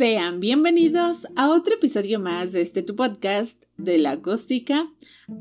Sean 0.00 0.40
bienvenidos 0.40 1.26
a 1.36 1.50
otro 1.50 1.74
episodio 1.74 2.18
más 2.18 2.52
de 2.52 2.62
este 2.62 2.82
tu 2.82 2.96
podcast 2.96 3.64
de 3.76 3.98
la 3.98 4.12
acústica 4.12 4.90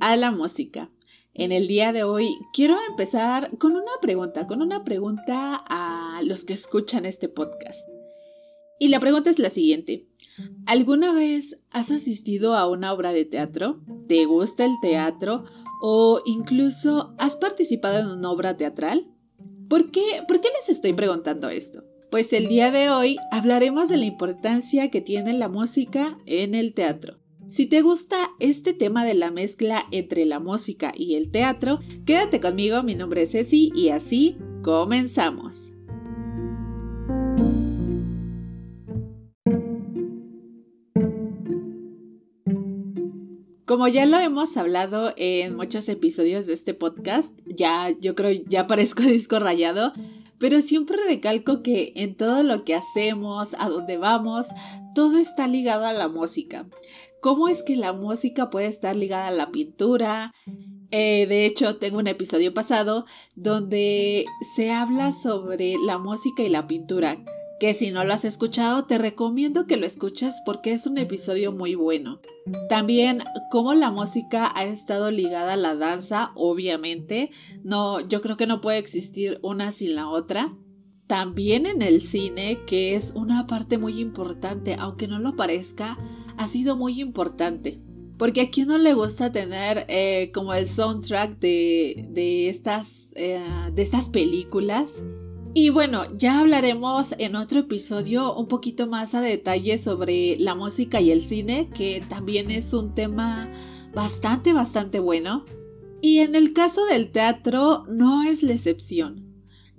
a 0.01 0.17
la 0.17 0.31
música. 0.31 0.91
En 1.33 1.53
el 1.53 1.69
día 1.69 1.93
de 1.93 2.03
hoy 2.03 2.27
quiero 2.51 2.75
empezar 2.89 3.57
con 3.57 3.77
una 3.77 3.93
pregunta, 4.01 4.47
con 4.47 4.61
una 4.61 4.83
pregunta 4.83 5.63
a 5.65 6.19
los 6.23 6.43
que 6.43 6.51
escuchan 6.51 7.05
este 7.05 7.29
podcast. 7.29 7.87
Y 8.81 8.89
la 8.89 8.99
pregunta 8.99 9.29
es 9.29 9.39
la 9.39 9.49
siguiente. 9.49 10.09
¿Alguna 10.65 11.13
vez 11.13 11.57
has 11.71 11.89
asistido 11.89 12.53
a 12.53 12.67
una 12.67 12.91
obra 12.91 13.13
de 13.13 13.23
teatro? 13.23 13.79
¿Te 14.09 14.25
gusta 14.25 14.65
el 14.65 14.73
teatro? 14.81 15.45
¿O 15.81 16.21
incluso 16.25 17.15
has 17.17 17.37
participado 17.37 17.99
en 17.99 18.07
una 18.07 18.29
obra 18.29 18.57
teatral? 18.57 19.07
¿Por 19.69 19.89
qué, 19.91 20.03
¿Por 20.27 20.41
qué 20.41 20.49
les 20.53 20.67
estoy 20.67 20.91
preguntando 20.91 21.47
esto? 21.47 21.88
Pues 22.11 22.33
el 22.33 22.47
día 22.47 22.71
de 22.71 22.89
hoy 22.89 23.17
hablaremos 23.31 23.87
de 23.87 23.97
la 23.97 24.05
importancia 24.05 24.89
que 24.89 24.99
tiene 24.99 25.31
la 25.33 25.47
música 25.47 26.17
en 26.25 26.55
el 26.55 26.73
teatro. 26.73 27.19
Si 27.49 27.67
te 27.67 27.83
gusta 27.83 28.31
este 28.39 28.73
tema 28.73 29.05
de 29.05 29.13
la 29.13 29.29
mezcla 29.29 29.85
entre 29.91 30.25
la 30.25 30.39
música 30.39 30.91
y 30.95 31.13
el 31.13 31.29
teatro, 31.29 31.79
quédate 32.07 32.39
conmigo, 32.39 32.81
mi 32.81 32.95
nombre 32.95 33.21
es 33.21 33.33
Ceci 33.33 33.71
y 33.75 33.89
así 33.89 34.39
comenzamos. 34.63 35.71
Como 43.65 43.87
ya 43.87 44.07
lo 44.07 44.17
hemos 44.17 44.57
hablado 44.57 45.13
en 45.15 45.55
muchos 45.55 45.87
episodios 45.89 46.47
de 46.47 46.53
este 46.53 46.73
podcast, 46.73 47.39
ya 47.45 47.91
yo 48.01 48.15
creo 48.15 48.31
ya 48.47 48.65
parezco 48.65 49.03
disco 49.03 49.37
rayado, 49.37 49.93
pero 50.39 50.61
siempre 50.61 50.97
recalco 51.05 51.61
que 51.61 51.93
en 51.95 52.15
todo 52.15 52.43
lo 52.43 52.63
que 52.63 52.75
hacemos, 52.75 53.55
a 53.59 53.69
donde 53.69 53.97
vamos, 53.97 54.49
todo 54.95 55.17
está 55.17 55.47
ligado 55.47 55.85
a 55.85 55.93
la 55.93 56.07
música. 56.07 56.67
¿Cómo 57.21 57.49
es 57.49 57.63
que 57.63 57.75
la 57.75 57.93
música 57.93 58.49
puede 58.49 58.67
estar 58.67 58.95
ligada 58.95 59.27
a 59.27 59.31
la 59.31 59.51
pintura? 59.51 60.33
Eh, 60.91 61.27
de 61.27 61.45
hecho, 61.45 61.77
tengo 61.77 61.99
un 61.99 62.07
episodio 62.07 62.53
pasado 62.53 63.05
donde 63.35 64.25
se 64.55 64.71
habla 64.71 65.11
sobre 65.11 65.75
la 65.85 65.97
música 65.97 66.41
y 66.43 66.49
la 66.49 66.65
pintura, 66.65 67.17
que 67.59 67.73
si 67.73 67.91
no 67.91 68.05
lo 68.05 68.13
has 68.13 68.23
escuchado, 68.23 68.85
te 68.85 68.97
recomiendo 68.97 69.67
que 69.67 69.77
lo 69.77 69.85
escuches 69.85 70.41
porque 70.45 70.71
es 70.71 70.87
un 70.87 70.97
episodio 70.97 71.51
muy 71.51 71.75
bueno. 71.75 72.21
También 72.69 73.21
cómo 73.51 73.73
la 73.73 73.91
música 73.91 74.51
ha 74.55 74.63
estado 74.63 75.11
ligada 75.11 75.53
a 75.53 75.57
la 75.57 75.75
danza, 75.75 76.31
obviamente. 76.35 77.31
No, 77.63 77.99
yo 77.99 78.21
creo 78.21 78.37
que 78.37 78.47
no 78.47 78.61
puede 78.61 78.77
existir 78.77 79.39
una 79.43 79.71
sin 79.71 79.95
la 79.95 80.07
otra. 80.07 80.55
También 81.05 81.65
en 81.65 81.81
el 81.81 82.01
cine, 82.01 82.59
que 82.65 82.95
es 82.95 83.11
una 83.15 83.45
parte 83.45 83.77
muy 83.77 83.99
importante, 83.99 84.75
aunque 84.79 85.07
no 85.07 85.19
lo 85.19 85.35
parezca, 85.35 85.97
ha 86.37 86.47
sido 86.47 86.77
muy 86.77 87.01
importante. 87.01 87.81
Porque 88.17 88.41
a 88.41 88.49
quién 88.49 88.67
no 88.67 88.77
le 88.77 88.93
gusta 88.93 89.31
tener 89.31 89.85
eh, 89.89 90.31
como 90.33 90.53
el 90.53 90.65
soundtrack 90.65 91.39
de, 91.39 92.49
estas, 92.49 93.11
eh, 93.15 93.41
de 93.73 93.81
estas 93.81 94.09
películas 94.09 95.01
y 95.53 95.69
bueno, 95.69 96.05
ya 96.17 96.39
hablaremos 96.39 97.13
en 97.17 97.35
otro 97.35 97.59
episodio 97.59 98.35
un 98.35 98.47
poquito 98.47 98.87
más 98.87 99.15
a 99.15 99.21
detalle 99.21 99.77
sobre 99.77 100.37
la 100.37 100.55
música 100.55 101.01
y 101.01 101.11
el 101.11 101.21
cine, 101.21 101.69
que 101.73 102.03
también 102.07 102.51
es 102.51 102.73
un 102.73 102.93
tema 102.93 103.49
bastante, 103.93 104.53
bastante 104.53 104.99
bueno. 104.99 105.45
Y 106.01 106.19
en 106.19 106.35
el 106.35 106.53
caso 106.53 106.85
del 106.85 107.11
teatro 107.11 107.85
no 107.87 108.23
es 108.23 108.43
la 108.43 108.53
excepción 108.53 109.29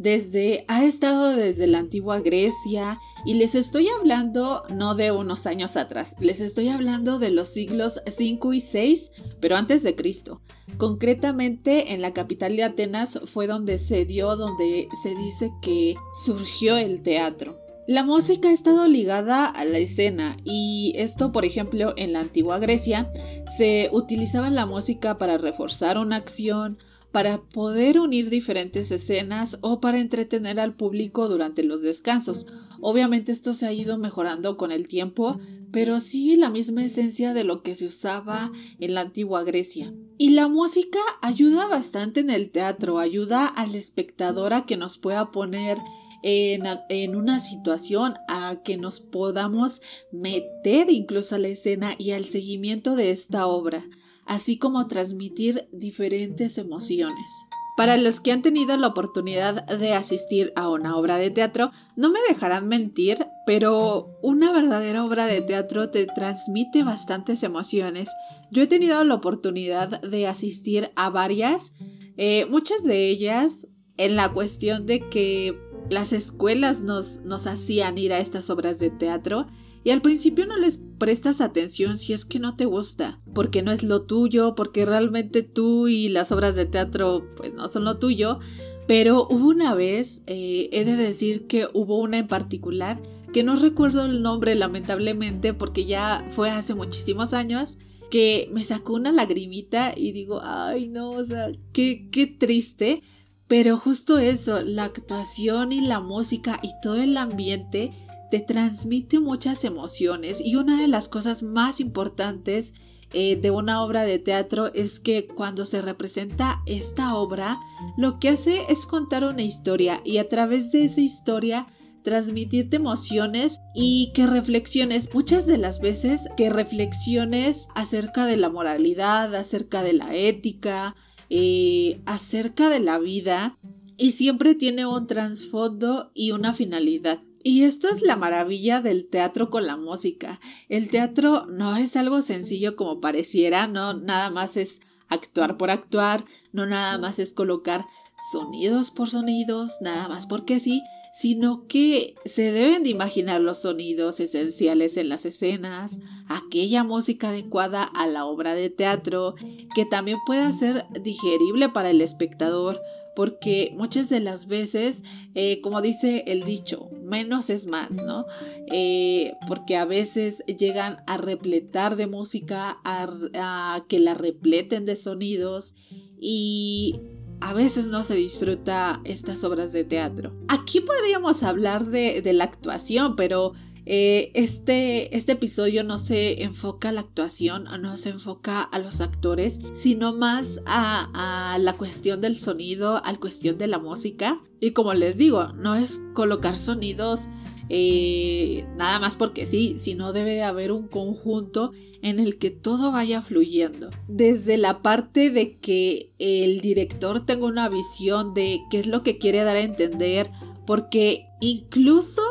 desde 0.01 0.65
ha 0.67 0.83
estado 0.83 1.37
desde 1.37 1.67
la 1.67 1.79
antigua 1.79 2.21
Grecia 2.21 2.99
y 3.27 3.35
les 3.35 3.55
estoy 3.55 3.89
hablando 3.89 4.63
no 4.75 4.95
de 4.95 5.13
unos 5.13 5.47
años 5.47 5.77
atrás, 5.77 6.17
les 6.21 6.41
estoy 6.41 6.69
hablando 6.69 7.19
de 7.19 7.31
los 7.31 7.51
siglos 7.51 8.01
5 8.07 8.55
y 8.55 8.61
6, 8.61 9.11
pero 9.41 9.57
antes 9.57 9.83
de 9.83 9.95
Cristo. 9.95 10.41
Concretamente 10.81 11.93
en 11.93 12.01
la 12.01 12.15
capital 12.15 12.57
de 12.57 12.65
Atenas 12.65 13.21
fue 13.27 13.47
donde 13.47 13.77
se 13.77 14.07
dio, 14.07 14.35
donde 14.35 14.89
se 15.03 15.15
dice 15.15 15.53
que 15.61 15.95
surgió 16.25 16.79
el 16.79 17.03
teatro. 17.03 17.61
La 17.87 18.03
música 18.03 18.49
ha 18.49 18.53
estado 18.53 18.89
ligada 18.89 19.45
a 19.45 19.67
la 19.67 19.77
escena 19.77 20.39
y 20.43 20.95
esto, 20.97 21.33
por 21.33 21.45
ejemplo, 21.45 21.93
en 21.99 22.15
la 22.15 22.21
antigua 22.21 22.59
Grecia 22.59 23.13
se 23.59 23.91
utilizaba 23.93 24.49
la 24.49 24.65
música 24.65 25.19
para 25.19 25.37
reforzar 25.37 25.99
una 25.99 26.17
acción, 26.17 26.79
para 27.13 27.43
poder 27.43 28.01
unir 28.01 28.31
diferentes 28.31 28.91
escenas 28.91 29.59
o 29.61 29.81
para 29.83 29.99
entretener 29.99 30.59
al 30.61 30.75
público 30.75 31.29
durante 31.29 31.63
los 31.63 31.83
descansos. 31.83 32.47
Obviamente 32.81 33.33
esto 33.33 33.53
se 33.53 33.67
ha 33.67 33.73
ido 33.75 33.99
mejorando 33.99 34.57
con 34.57 34.73
el 34.73 34.89
tiempo, 34.89 35.39
pero 35.73 36.01
sigue 36.01 36.39
la 36.39 36.49
misma 36.49 36.87
esencia 36.87 37.35
de 37.35 37.45
lo 37.45 37.63
que 37.63 37.75
se 37.75 37.85
usaba 37.85 38.51
en 38.79 38.95
la 38.95 39.03
antigua 39.03 39.43
Grecia. 39.45 39.93
Y 40.21 40.33
la 40.33 40.49
música 40.49 40.99
ayuda 41.23 41.67
bastante 41.67 42.21
en 42.21 42.29
el 42.29 42.51
teatro, 42.51 42.99
ayuda 42.99 43.47
al 43.47 43.75
espectador 43.75 44.53
a 44.53 44.67
que 44.67 44.77
nos 44.77 44.99
pueda 44.99 45.31
poner 45.31 45.79
en, 46.23 46.65
en, 46.91 47.17
una 47.17 47.41
situación 47.41 48.17
a 48.29 48.57
que 48.63 48.77
nos 48.77 49.01
podamos 49.01 49.81
meter 50.13 50.91
incluso 50.91 51.37
a 51.37 51.39
la 51.39 51.49
escena 51.49 51.95
y 51.97 52.11
al 52.11 52.27
seguimiento 52.27 52.97
de 52.97 53.13
esta 53.13 53.47
obra 53.47 53.83
así 54.27 54.59
como 54.59 54.87
transmitir 54.87 55.69
diferentes 55.73 56.57
emociones. 56.57 57.33
Para 57.81 57.97
los 57.97 58.21
que 58.21 58.31
han 58.31 58.43
tenido 58.43 58.77
la 58.77 58.89
oportunidad 58.89 59.65
de 59.65 59.95
asistir 59.95 60.53
a 60.55 60.69
una 60.69 60.99
obra 60.99 61.17
de 61.17 61.31
teatro, 61.31 61.71
no 61.97 62.11
me 62.11 62.19
dejarán 62.29 62.69
mentir, 62.69 63.27
pero 63.47 64.19
una 64.23 64.53
verdadera 64.53 65.03
obra 65.03 65.25
de 65.25 65.41
teatro 65.41 65.89
te 65.89 66.05
transmite 66.05 66.83
bastantes 66.83 67.43
emociones. 67.43 68.11
Yo 68.51 68.63
he 68.63 68.67
tenido 68.67 69.03
la 69.03 69.15
oportunidad 69.15 70.03
de 70.03 70.27
asistir 70.27 70.91
a 70.95 71.09
varias, 71.09 71.73
eh, 72.19 72.45
muchas 72.51 72.85
de 72.85 73.09
ellas 73.09 73.67
en 73.97 74.15
la 74.15 74.31
cuestión 74.31 74.85
de 74.85 75.09
que 75.09 75.59
las 75.89 76.13
escuelas 76.13 76.83
nos, 76.83 77.21
nos 77.21 77.47
hacían 77.47 77.97
ir 77.97 78.13
a 78.13 78.19
estas 78.19 78.51
obras 78.51 78.79
de 78.79 78.91
teatro 78.91 79.47
y 79.83 79.91
al 79.91 80.03
principio 80.03 80.47
no 80.47 80.59
les 80.59 80.79
prestas 80.99 81.41
atención 81.41 81.97
si 81.97 82.13
es 82.13 82.27
que 82.27 82.39
no 82.39 82.55
te 82.55 82.67
gusta, 82.67 83.21
porque 83.35 83.63
no 83.63 83.73
es 83.73 83.83
lo 83.83 84.03
tuyo, 84.03 84.55
porque 84.55 84.85
realmente 84.85 85.43
tú 85.43 85.89
y 85.89 86.09
las 86.11 86.33
obras 86.33 86.55
de 86.55 86.67
teatro 86.67 87.27
pues 87.37 87.55
no 87.55 87.69
son 87.69 87.85
lo 87.85 87.99
tuyo. 87.99 88.41
Pero 88.87 89.27
hubo 89.31 89.49
una 89.49 89.75
vez, 89.75 90.23
eh, 90.27 90.69
he 90.73 90.85
de 90.85 90.97
decir 90.97 91.47
que 91.47 91.69
hubo 91.73 91.99
una 91.99 92.19
en 92.19 92.27
particular, 92.27 93.01
que 93.33 93.43
no 93.43 93.57
recuerdo 93.57 94.05
el 94.05 94.21
nombre 94.21 94.55
lamentablemente 94.55 95.55
porque 95.55 95.87
ya 95.87 96.27
fue 96.31 96.51
hace 96.51 96.75
muchísimos 96.75 97.33
años, 97.33 97.79
que 98.11 98.51
me 98.53 98.65
sacó 98.65 98.95
una 98.95 99.13
lagrimita 99.13 99.95
y 99.97 100.13
digo, 100.13 100.41
ay 100.43 100.89
no, 100.89 101.11
o 101.11 101.25
sea, 101.25 101.53
qué, 101.73 102.09
qué 102.11 102.27
triste. 102.27 103.03
Pero 103.47 103.79
justo 103.79 104.19
eso, 104.19 104.63
la 104.63 104.85
actuación 104.85 105.73
y 105.73 105.81
la 105.81 106.01
música 106.01 106.61
y 106.63 106.71
todo 106.83 106.97
el 106.97 107.17
ambiente 107.17 107.93
te 108.31 108.41
transmite 108.41 109.21
muchas 109.21 109.65
emociones 109.65 110.41
y 110.41 110.57
una 110.57 110.81
de 110.81 110.89
las 110.89 111.09
cosas 111.09 111.43
más 111.43 111.81
importantes 111.81 112.75
eh, 113.13 113.37
de 113.37 113.51
una 113.51 113.83
obra 113.83 114.05
de 114.05 114.21
teatro 114.21 114.73
es 114.73 115.01
que 115.01 115.27
cuando 115.27 115.67
se 115.67 115.83
representa 115.83 116.63
esta 116.67 117.17
obra, 117.17 117.59
lo 117.97 118.21
que 118.21 118.29
hace 118.29 118.63
es 118.69 118.87
contar 118.87 119.25
una 119.25 119.43
historia 119.43 120.01
y 120.05 120.19
a 120.19 120.29
través 120.29 120.71
de 120.71 120.85
esa 120.85 121.01
historia 121.01 121.67
transmitirte 122.03 122.77
emociones 122.77 123.61
y 123.75 124.13
que 124.15 124.27
reflexiones, 124.27 125.09
muchas 125.13 125.47
de 125.47 125.59
las 125.59 125.81
veces 125.81 126.23
que 126.37 126.51
reflexiones 126.51 127.67
acerca 127.75 128.27
de 128.27 128.37
la 128.37 128.49
moralidad, 128.49 129.35
acerca 129.35 129.83
de 129.83 129.93
la 129.93 130.15
ética, 130.15 130.95
eh, 131.29 132.01
acerca 132.07 132.69
de 132.69 132.81
la 132.81 132.99
vida 132.99 133.59
y 133.97 134.13
siempre 134.13 134.55
tiene 134.55 134.87
un 134.87 135.07
trasfondo 135.07 136.11
y 136.15 136.31
una 136.31 136.55
finalidad. 136.55 137.21
Y 137.43 137.63
esto 137.63 137.89
es 137.89 138.03
la 138.03 138.17
maravilla 138.17 138.81
del 138.81 139.07
teatro 139.07 139.49
con 139.49 139.67
la 139.67 139.77
música. 139.77 140.41
El 140.69 140.91
teatro 140.91 141.47
no 141.47 141.75
es 141.77 141.97
algo 141.97 142.21
sencillo 142.21 142.77
como 142.77 143.01
pareciera, 143.01 143.67
no 143.67 143.95
nada 143.95 144.29
más 144.31 144.57
es 144.57 144.81
actuar 145.09 145.57
por 145.57 145.71
actuar, 145.71 146.25
no 146.53 146.67
nada 146.67 146.99
más 146.99 147.19
es 147.19 147.33
colocar 147.33 147.87
sonidos 148.31 148.91
por 148.91 149.11
sonidos, 149.11 149.79
nada 149.81 150.09
más 150.09 150.27
porque 150.27 150.61
sí, 150.61 150.83
sino 151.13 151.67
que 151.67 152.15
se 152.25 152.53
deben 152.53 152.83
de 152.83 152.91
imaginar 152.91 153.41
los 153.41 153.63
sonidos 153.63 154.21
esenciales 154.21 154.97
en 154.97 155.09
las 155.09 155.25
escenas, 155.25 155.99
aquella 156.29 156.85
música 156.85 157.31
adecuada 157.31 157.83
a 157.83 158.07
la 158.07 158.27
obra 158.27 158.55
de 158.55 158.71
teatro, 158.71 159.35
que 159.75 159.85
también 159.85 160.19
pueda 160.27 160.53
ser 160.53 160.87
digerible 161.03 161.69
para 161.71 161.91
el 161.91 162.01
espectador, 162.01 162.81
porque 163.17 163.73
muchas 163.77 164.09
de 164.09 164.21
las 164.21 164.47
veces, 164.47 165.03
eh, 165.35 165.61
como 165.63 165.81
dice 165.81 166.25
el 166.27 166.45
dicho, 166.45 166.91
menos 167.11 167.51
es 167.51 167.67
más, 167.67 168.03
¿no? 168.03 168.25
Eh, 168.73 169.35
porque 169.47 169.77
a 169.77 169.85
veces 169.85 170.43
llegan 170.47 171.03
a 171.07 171.19
repletar 171.19 171.97
de 171.97 172.07
música, 172.07 172.79
a, 172.85 173.85
que 173.89 173.99
la 173.99 174.15
repleten 174.15 174.85
de 174.87 174.97
sonidos 174.97 175.75
y 176.19 177.01
a 177.41 177.53
veces 177.53 177.89
no 177.89 178.05
se 178.05 178.15
disfruta 178.15 179.01
estas 179.05 179.45
obras 179.45 179.73
de 179.73 179.85
teatro. 179.85 180.33
Aquí 180.49 180.81
podríamos 180.81 181.43
hablar 181.43 181.87
de, 181.87 182.23
de 182.23 182.33
la 182.33 182.45
actuación, 182.45 183.17
pero 183.17 183.53
eh, 183.93 184.31
este, 184.35 185.17
este 185.17 185.33
episodio 185.33 185.83
no 185.83 185.99
se 185.99 186.45
enfoca 186.45 186.91
a 186.91 186.93
la 186.93 187.01
actuación, 187.01 187.65
no 187.83 187.97
se 187.97 188.11
enfoca 188.11 188.63
a 188.63 188.79
los 188.79 189.01
actores, 189.01 189.59
sino 189.73 190.13
más 190.13 190.61
a, 190.65 191.59
la 191.59 191.73
cuestión 191.73 192.21
del 192.21 192.39
sonido, 192.39 193.05
a 193.05 193.11
la 193.11 193.19
cuestión 193.19 193.59
de 193.59 193.67
la 193.67 193.81
música. 193.81 194.41
Y 194.61 194.71
como 194.71 194.95
les 194.95 195.17
digo, 195.17 195.49
no 195.55 195.75
es 195.75 196.01
colocar 196.15 196.57
sonidos 196.57 197.29
eh, 197.69 198.65
nada 198.77 199.01
más 199.01 199.17
porque 199.17 199.45
sí, 199.45 199.75
sino 199.77 200.13
debe 200.13 200.35
de 200.35 200.45
haber 200.45 200.71
un 200.71 200.87
conjunto 200.87 201.73
en 202.01 202.21
el 202.21 202.39
que 202.39 202.51
todo 202.51 202.93
vaya 202.93 203.23
fluyendo. 203.23 203.91
Desde 204.07 204.57
la 204.57 204.83
parte 204.83 205.31
de 205.31 205.59
que 205.59 206.13
el 206.21 206.61
director 206.61 207.27
tenga 207.27 207.47
una 207.47 207.69
visión 207.69 208.35
de 208.35 208.61
qué 208.71 208.79
es 208.79 208.87
lo 208.87 209.03
que 209.03 209.19
quiere 209.19 209.43
dar 209.43 209.57
a 209.57 209.63
entender, 209.63 210.31
porque 210.65 211.27
incluso 211.41 212.23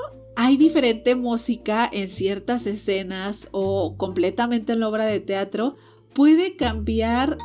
hay 0.41 0.56
diferente 0.56 1.15
música 1.15 1.89
en 1.91 2.07
ciertas 2.07 2.65
escenas 2.65 3.50
o 3.51 3.97
completamente 3.97 4.71
en 4.71 4.80
la 4.80 4.88
obra 4.88 5.06
de 5.06 5.19
teatro, 5.19 5.75
puede 6.13 6.56
cambiar 6.56 7.38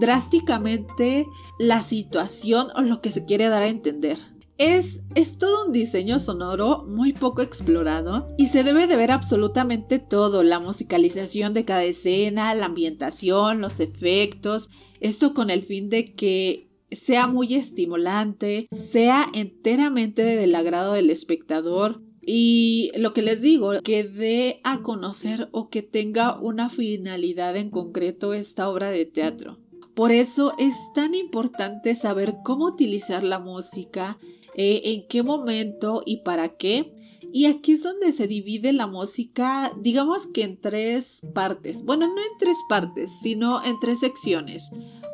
drásticamente 0.00 1.26
la 1.58 1.82
situación 1.82 2.68
o 2.76 2.80
lo 2.80 3.02
que 3.02 3.12
se 3.12 3.26
quiere 3.26 3.50
dar 3.50 3.60
a 3.60 3.68
entender. 3.68 4.18
Es, 4.56 5.02
todo 5.38 5.66
un 5.66 5.72
diseño 5.72 6.18
sonoro 6.18 6.82
muy 6.88 7.12
poco 7.12 7.42
explorado 7.42 8.26
y 8.38 8.46
se 8.46 8.64
debe 8.64 8.86
de 8.86 8.96
ver 8.96 9.12
absolutamente 9.12 9.98
todo, 9.98 10.42
la 10.42 10.60
musicalización 10.60 11.52
de 11.52 11.66
cada 11.66 11.84
escena, 11.84 12.54
la 12.54 12.66
ambientación, 12.66 13.60
los 13.60 13.80
efectos, 13.80 14.70
esto 15.00 15.34
con 15.34 15.50
el 15.50 15.62
fin 15.62 15.90
de 15.90 16.14
que 16.14 16.70
sea 16.90 17.26
muy 17.26 17.54
estimulante, 17.54 18.66
sea 18.70 19.26
enteramente 19.34 20.22
del 20.22 20.54
agrado 20.54 20.94
del 20.94 21.10
espectador, 21.10 22.00
y 22.22 22.90
lo 22.96 23.12
que 23.12 23.22
les 23.22 23.40
digo, 23.40 23.72
que 23.82 24.04
dé 24.04 24.60
a 24.64 24.82
conocer 24.82 25.48
o 25.52 25.70
que 25.70 25.82
tenga 25.82 26.38
una 26.38 26.68
finalidad 26.68 27.56
en 27.56 27.70
concreto 27.70 28.34
esta 28.34 28.68
obra 28.68 28.90
de 28.90 29.06
teatro. 29.06 29.58
Por 29.94 30.12
eso 30.12 30.52
es 30.58 30.74
tan 30.94 31.14
importante 31.14 31.94
saber 31.94 32.36
cómo 32.44 32.66
utilizar 32.66 33.22
la 33.22 33.38
música 33.38 34.18
eh, 34.54 34.82
en 34.84 35.06
qué 35.08 35.22
momento 35.22 36.02
y 36.04 36.18
para 36.18 36.56
qué. 36.56 36.94
Y 37.32 37.46
aquí 37.46 37.72
es 37.72 37.82
donde 37.82 38.12
se 38.12 38.26
divide 38.26 38.72
la 38.72 38.86
música, 38.86 39.72
digamos 39.80 40.26
que 40.26 40.42
en 40.42 40.60
tres 40.60 41.20
partes. 41.32 41.82
Bueno, 41.84 42.06
no 42.06 42.20
en 42.20 42.38
tres 42.38 42.58
partes, 42.68 43.10
sino 43.22 43.64
en 43.64 43.78
tres 43.78 44.00
secciones. 44.00 44.70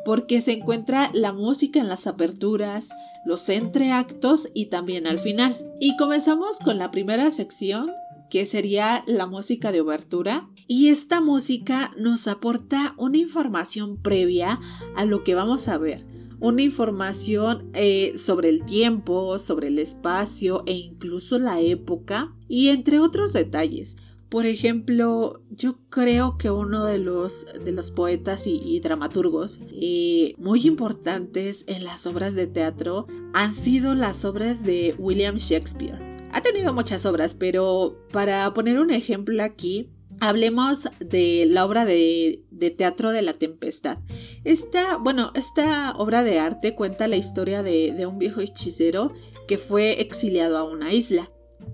Porque 0.07 0.39
se 0.39 0.53
encuentra 0.53 1.11
la 1.13 1.33
música 1.33 1.81
en 1.81 1.89
las 1.89 2.07
aperturas, 2.07 2.91
los 3.25 3.49
entreactos 3.49 4.47
y 4.53 4.67
también 4.67 5.05
al 5.05 5.19
final. 5.19 5.57
Y 5.81 5.97
comenzamos 5.97 6.59
con 6.59 6.77
la 6.77 6.91
primera 6.91 7.29
sección, 7.29 7.91
que 8.29 8.45
sería 8.45 9.03
la 9.05 9.27
música 9.27 9.73
de 9.73 9.81
obertura. 9.81 10.47
Y 10.65 10.87
esta 10.87 11.19
música 11.19 11.91
nos 11.97 12.29
aporta 12.29 12.95
una 12.97 13.17
información 13.17 14.01
previa 14.01 14.61
a 14.95 15.03
lo 15.03 15.25
que 15.25 15.35
vamos 15.35 15.67
a 15.67 15.77
ver 15.77 16.05
una 16.39 16.61
información 16.61 17.69
eh, 17.73 18.13
sobre 18.15 18.49
el 18.49 18.63
tiempo, 18.63 19.39
sobre 19.39 19.69
el 19.69 19.79
espacio 19.79 20.63
e 20.67 20.73
incluso 20.73 21.39
la 21.39 21.59
época 21.59 22.33
y 22.47 22.69
entre 22.69 22.99
otros 22.99 23.33
detalles. 23.33 23.97
Por 24.29 24.45
ejemplo, 24.45 25.41
yo 25.49 25.77
creo 25.89 26.37
que 26.37 26.51
uno 26.51 26.85
de 26.85 26.97
los, 26.97 27.45
de 27.63 27.71
los 27.71 27.91
poetas 27.91 28.45
y, 28.45 28.79
dramaturgos 28.81 29.59
eh, 29.71 30.33
muy 30.37 30.67
importantes 30.67 31.63
en 31.67 31.83
las 31.85 32.05
obras 32.05 32.35
de 32.35 32.47
teatro 32.47 33.07
han 33.33 33.53
sido 33.53 33.95
las 33.95 34.25
obras 34.25 34.63
de 34.63 34.93
William 34.97 35.37
Shakespeare. 35.37 35.99
Ha 36.31 36.41
tenido 36.41 36.73
muchas 36.73 37.05
obras, 37.05 37.33
pero 37.33 37.97
para 38.11 38.53
poner 38.53 38.79
un 38.79 38.91
ejemplo 38.91 39.41
aquí, 39.43 39.89
Hablemos 40.19 40.89
de 40.99 41.45
la 41.47 41.65
obra 41.65 41.85
de, 41.85 42.43
teatro 42.75 43.11
de 43.11 43.21
la 43.21 43.33
tempestad. 43.33 43.99
Esta, 44.43 44.97
bueno, 44.97 45.31
esta 45.35 45.93
obra 45.95 46.23
de 46.23 46.39
arte 46.39 46.73
cuenta 46.73 47.07
la 47.07 47.17
historia 47.17 47.61
de, 47.61 48.05
un 48.07 48.17
viejo 48.17 48.41
hechicero 48.41 49.13
que 49.47 49.59
fue 49.59 50.01
exiliado 50.01 50.57
a 50.57 50.63
una 50.63 50.91
isla. 50.91 51.29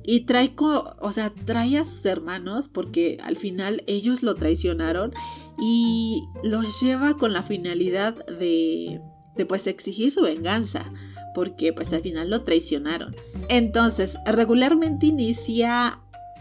Y 0.06 0.22
trae, 0.22 0.54
o 0.58 1.12
sea, 1.12 1.34
trae 1.46 1.78
a 1.78 1.86
sus 1.86 2.06
hermanos 2.06 2.68
porque 2.68 3.18
al 3.24 3.38
final 3.38 3.84
ellos 3.88 4.22
lo 4.22 4.36
traicionaron 4.36 5.14
y 5.62 6.24
los 6.44 6.82
lleva 6.82 7.16
con 7.16 7.32
la 7.32 7.44
finalidad 7.44 8.26
de, 8.26 9.00
de 9.36 9.46
pues 9.46 9.68
exigir 9.68 10.12
su 10.12 10.22
venganza 10.22 10.92
porque 11.34 11.74
pues 11.74 11.92
al 11.94 12.02
final 12.02 12.30
lo 12.30 12.44
traicionaron. 12.44 13.16
Entonces, 13.50 14.18
regularmente 14.26 15.08
inicia 15.08 16.00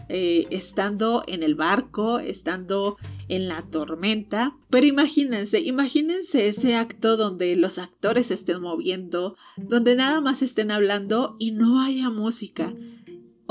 eh, 0.09 0.47
estando 0.51 1.23
en 1.27 1.43
el 1.43 1.55
barco, 1.55 2.19
estando 2.19 2.97
en 3.29 3.47
la 3.47 3.61
tormenta. 3.63 4.55
Pero 4.69 4.85
imagínense, 4.85 5.59
imagínense 5.61 6.47
ese 6.47 6.75
acto 6.75 7.17
donde 7.17 7.55
los 7.55 7.79
actores 7.79 8.29
estén 8.29 8.61
moviendo, 8.61 9.35
donde 9.57 9.95
nada 9.95 10.21
más 10.21 10.41
estén 10.41 10.71
hablando 10.71 11.35
y 11.39 11.51
no 11.51 11.81
haya 11.81 12.09
música 12.09 12.73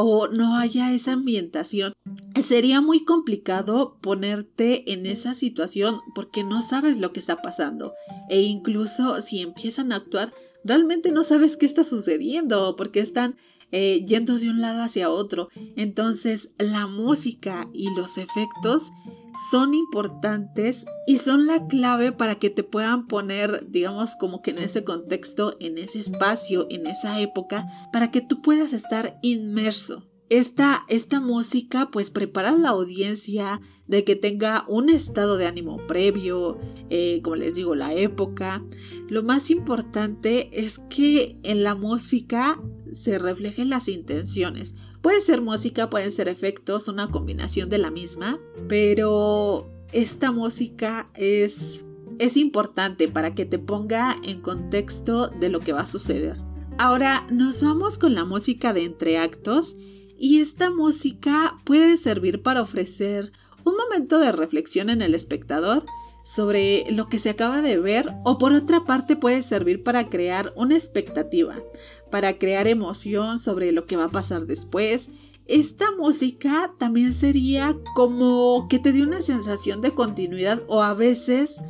o 0.03 0.29
no 0.29 0.57
haya 0.57 0.93
esa 0.93 1.13
ambientación. 1.13 1.95
Sería 2.43 2.81
muy 2.81 3.05
complicado 3.05 3.99
ponerte 4.01 4.93
en 4.93 5.07
esa 5.07 5.33
situación 5.33 6.01
porque 6.15 6.43
no 6.43 6.61
sabes 6.63 6.99
lo 6.99 7.13
que 7.13 7.21
está 7.21 7.37
pasando. 7.37 7.93
E 8.29 8.41
incluso 8.41 9.21
si 9.21 9.41
empiezan 9.41 9.93
a 9.93 9.97
actuar, 9.97 10.33
realmente 10.65 11.13
no 11.13 11.23
sabes 11.23 11.57
qué 11.57 11.67
está 11.67 11.85
sucediendo 11.85 12.75
porque 12.77 13.01
están 13.01 13.37
eh, 13.73 14.05
yendo 14.07 14.39
de 14.39 14.51
un 14.51 14.61
lado 14.61 14.83
hacia 14.83 15.11
otro. 15.11 15.49
Entonces 15.77 16.51
la 16.59 16.87
música 16.87 17.69
y 17.73 17.93
los 17.95 18.19
efectos 18.19 18.91
son 19.51 19.75
importantes 19.75 20.85
y 21.07 21.17
son 21.17 21.47
la 21.47 21.67
clave 21.67 22.13
para 22.13 22.37
que 22.37 22.51
te 22.51 22.63
puedan 22.63 23.09
poner, 23.09 23.67
digamos, 23.71 24.15
como 24.17 24.43
que 24.43 24.51
en 24.51 24.59
ese 24.59 24.85
contexto, 24.85 25.57
en 25.59 25.79
ese 25.79 25.99
espacio, 25.99 26.67
en 26.71 26.87
esa 26.87 27.19
época, 27.21 27.67
para 27.93 28.11
que 28.11 28.21
tú 28.21 28.43
puedas 28.43 28.73
estar 28.73 29.19
inmerso. 29.23 30.12
Esta, 30.33 30.87
esta 30.89 31.21
música 31.21 31.91
pues 31.93 32.09
prepara 32.09 32.49
a 32.49 32.57
la 32.57 32.71
audiencia 32.71 33.61
de 33.87 34.03
que 34.03 34.17
tenga 34.17 34.65
un 34.67 34.89
estado 34.89 35.37
de 35.37 35.45
ánimo 35.45 35.87
previo, 35.87 36.59
eh, 36.89 37.21
como 37.23 37.37
les 37.37 37.53
digo, 37.53 37.75
la 37.75 37.93
época. 37.93 38.65
Lo 39.11 39.23
más 39.23 39.51
importante 39.51 40.49
es 40.59 40.81
que 40.89 41.37
en 41.43 41.63
la 41.63 41.75
música 41.75 42.59
se 42.95 43.19
reflejen 43.19 43.69
las 43.69 43.89
intenciones. 43.89 44.75
Puede 45.03 45.21
ser 45.21 45.43
música, 45.43 45.91
pueden 45.91 46.11
ser 46.11 46.29
efectos, 46.29 46.89
una 46.89 47.11
combinación 47.11 47.69
de 47.69 47.77
la 47.77 47.91
misma, 47.91 48.41
pero 48.69 49.71
esta 49.93 50.33
música 50.33 51.11
es, 51.15 51.85
es 52.19 52.39
importante 52.39 53.07
para 53.07 53.35
que 53.35 53.45
te 53.45 53.59
ponga 53.59 54.17
en 54.23 54.41
contexto 54.41 55.29
de 55.29 55.51
lo 55.51 55.61
que 55.61 55.75
va 55.75 55.83
a 55.83 55.87
suceder. 55.87 56.39
Ahora 56.79 57.27
nos 57.31 57.61
vamos 57.61 57.99
con 57.99 58.15
la 58.15 58.25
música 58.25 58.73
de 58.73 58.85
entreactos 58.85 59.77
y 60.23 60.39
esta 60.39 60.71
música 60.71 61.59
puede 61.65 61.97
servir 61.97 62.45
para 62.45 62.63
ofrecer 62.63 63.33
un 63.65 63.77
momento 63.77 64.21
de 64.21 64.31
reflexión 64.31 64.89
en 64.89 65.03
el 65.03 65.17
espectador 65.17 65.85
sobre 66.23 66.87
lo 66.93 67.09
que 67.09 67.19
se 67.19 67.31
acaba 67.31 67.61
de 67.61 67.77
ver 67.81 68.15
o 68.23 68.39
por 68.39 68.53
otra 68.53 68.85
parte 68.85 69.17
puede 69.17 69.43
servir 69.43 69.83
para 69.83 70.09
crear 70.11 70.53
una 70.55 70.77
expectativa, 70.77 71.57
para 72.13 72.39
crear 72.39 72.69
emoción 72.69 73.41
sobre 73.41 73.73
lo 73.73 73.85
que 73.85 73.97
va 73.97 74.05
a 74.05 74.11
pasar 74.11 74.47
después. 74.47 75.09
Esta 75.47 75.91
música 75.91 76.73
también 76.79 77.13
sería 77.13 77.77
como 77.97 78.69
que 78.69 78.79
te 78.79 78.93
dé 78.93 79.03
una 79.03 79.23
sensación 79.23 79.81
de 79.81 79.91
continuidad 79.91 80.63
o 80.69 80.85
a 80.85 80.95
veces 80.95 81.61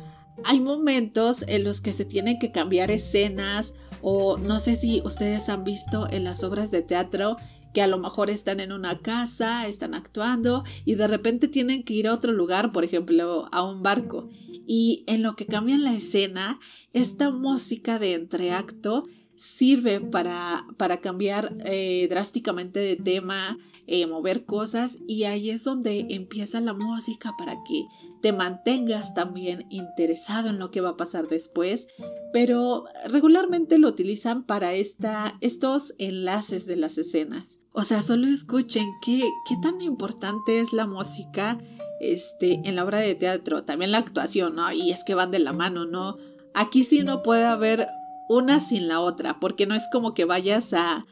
hay 0.45 0.59
momentos 0.59 1.43
en 1.47 1.63
los 1.63 1.81
que 1.81 1.91
se 1.91 2.05
tienen 2.05 2.37
que 2.37 2.51
cambiar 2.51 2.91
escenas 2.91 3.73
o 4.03 4.37
no 4.37 4.59
sé 4.59 4.75
si 4.75 5.01
ustedes 5.03 5.49
han 5.49 5.63
visto 5.63 6.07
en 6.11 6.23
las 6.23 6.43
obras 6.43 6.69
de 6.69 6.83
teatro 6.83 7.37
que 7.73 7.81
a 7.81 7.87
lo 7.87 7.97
mejor 7.97 8.29
están 8.29 8.59
en 8.59 8.71
una 8.71 8.99
casa, 8.99 9.67
están 9.67 9.93
actuando 9.93 10.63
y 10.85 10.95
de 10.95 11.07
repente 11.07 11.47
tienen 11.47 11.83
que 11.83 11.93
ir 11.93 12.07
a 12.07 12.13
otro 12.13 12.31
lugar, 12.31 12.71
por 12.71 12.83
ejemplo, 12.83 13.49
a 13.51 13.63
un 13.63 13.83
barco. 13.83 14.29
Y 14.65 15.03
en 15.07 15.23
lo 15.23 15.35
que 15.35 15.45
cambian 15.45 15.83
la 15.83 15.93
escena, 15.93 16.59
esta 16.93 17.31
música 17.31 17.99
de 17.99 18.13
entreacto 18.13 19.05
sirve 19.35 19.99
para, 19.99 20.65
para 20.77 21.01
cambiar 21.01 21.55
eh, 21.65 22.07
drásticamente 22.09 22.79
de 22.79 22.95
tema, 22.95 23.57
eh, 23.87 24.07
mover 24.07 24.45
cosas 24.45 24.97
y 25.07 25.25
ahí 25.25 25.49
es 25.49 25.65
donde 25.65 26.07
empieza 26.11 26.61
la 26.61 26.73
música 26.73 27.33
para 27.37 27.57
que 27.67 27.85
te 28.21 28.31
mantengas 28.31 29.13
también 29.13 29.65
interesado 29.69 30.49
en 30.49 30.59
lo 30.59 30.71
que 30.71 30.79
va 30.79 30.91
a 30.91 30.97
pasar 30.97 31.27
después, 31.27 31.87
pero 32.31 32.85
regularmente 33.09 33.77
lo 33.79 33.89
utilizan 33.89 34.45
para 34.45 34.73
esta, 34.73 35.37
estos 35.41 35.95
enlaces 35.97 36.65
de 36.65 36.77
las 36.77 36.97
escenas. 36.97 37.59
O 37.73 37.83
sea, 37.83 38.03
solo 38.03 38.27
escuchen 38.27 38.87
qué, 39.01 39.31
qué 39.45 39.57
tan 39.61 39.81
importante 39.81 40.59
es 40.59 40.73
la 40.73 40.85
música 40.85 41.57
este, 41.99 42.61
en 42.65 42.75
la 42.75 42.83
obra 42.83 42.99
de 42.99 43.15
teatro, 43.15 43.63
también 43.63 43.91
la 43.91 43.97
actuación, 43.97 44.55
¿no? 44.55 44.71
Y 44.71 44.91
es 44.91 45.03
que 45.03 45.15
van 45.15 45.31
de 45.31 45.39
la 45.39 45.53
mano, 45.53 45.85
¿no? 45.85 46.17
Aquí 46.53 46.83
sí 46.83 47.01
no 47.03 47.23
puede 47.23 47.45
haber 47.45 47.87
una 48.29 48.59
sin 48.59 48.87
la 48.87 48.99
otra, 48.99 49.39
porque 49.39 49.65
no 49.65 49.73
es 49.73 49.87
como 49.91 50.13
que 50.13 50.25
vayas 50.25 50.73
a, 50.73 51.05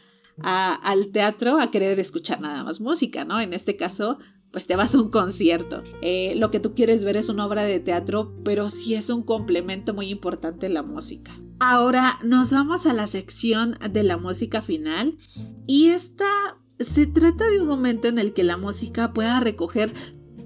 al 0.43 1.11
teatro 1.11 1.59
a 1.59 1.71
querer 1.71 1.99
escuchar 1.99 2.41
nada 2.41 2.63
más 2.63 2.79
música, 2.79 3.25
¿no? 3.25 3.39
En 3.39 3.53
este 3.53 3.75
caso, 3.75 4.19
pues 4.51 4.67
te 4.67 4.75
vas 4.75 4.93
a 4.93 4.99
un 4.99 5.09
concierto. 5.09 5.81
Eh, 6.01 6.35
lo 6.35 6.51
que 6.51 6.59
tú 6.59 6.75
quieres 6.75 7.03
ver 7.03 7.17
es 7.17 7.29
una 7.29 7.47
obra 7.47 7.63
de 7.63 7.79
teatro, 7.79 8.35
pero 8.43 8.69
sí 8.69 8.93
es 8.93 9.09
un 9.09 9.23
complemento 9.23 9.95
muy 9.95 10.09
importante 10.09 10.69
la 10.69 10.83
música. 10.83 11.31
Ahora 11.63 12.17
nos 12.23 12.51
vamos 12.51 12.87
a 12.87 12.93
la 12.95 13.05
sección 13.05 13.77
de 13.91 14.01
la 14.01 14.17
música 14.17 14.63
final. 14.63 15.19
Y 15.67 15.89
esta 15.89 16.25
se 16.79 17.05
trata 17.05 17.47
de 17.51 17.61
un 17.61 17.67
momento 17.67 18.07
en 18.07 18.17
el 18.17 18.33
que 18.33 18.43
la 18.43 18.57
música 18.57 19.13
pueda 19.13 19.39
recoger 19.39 19.93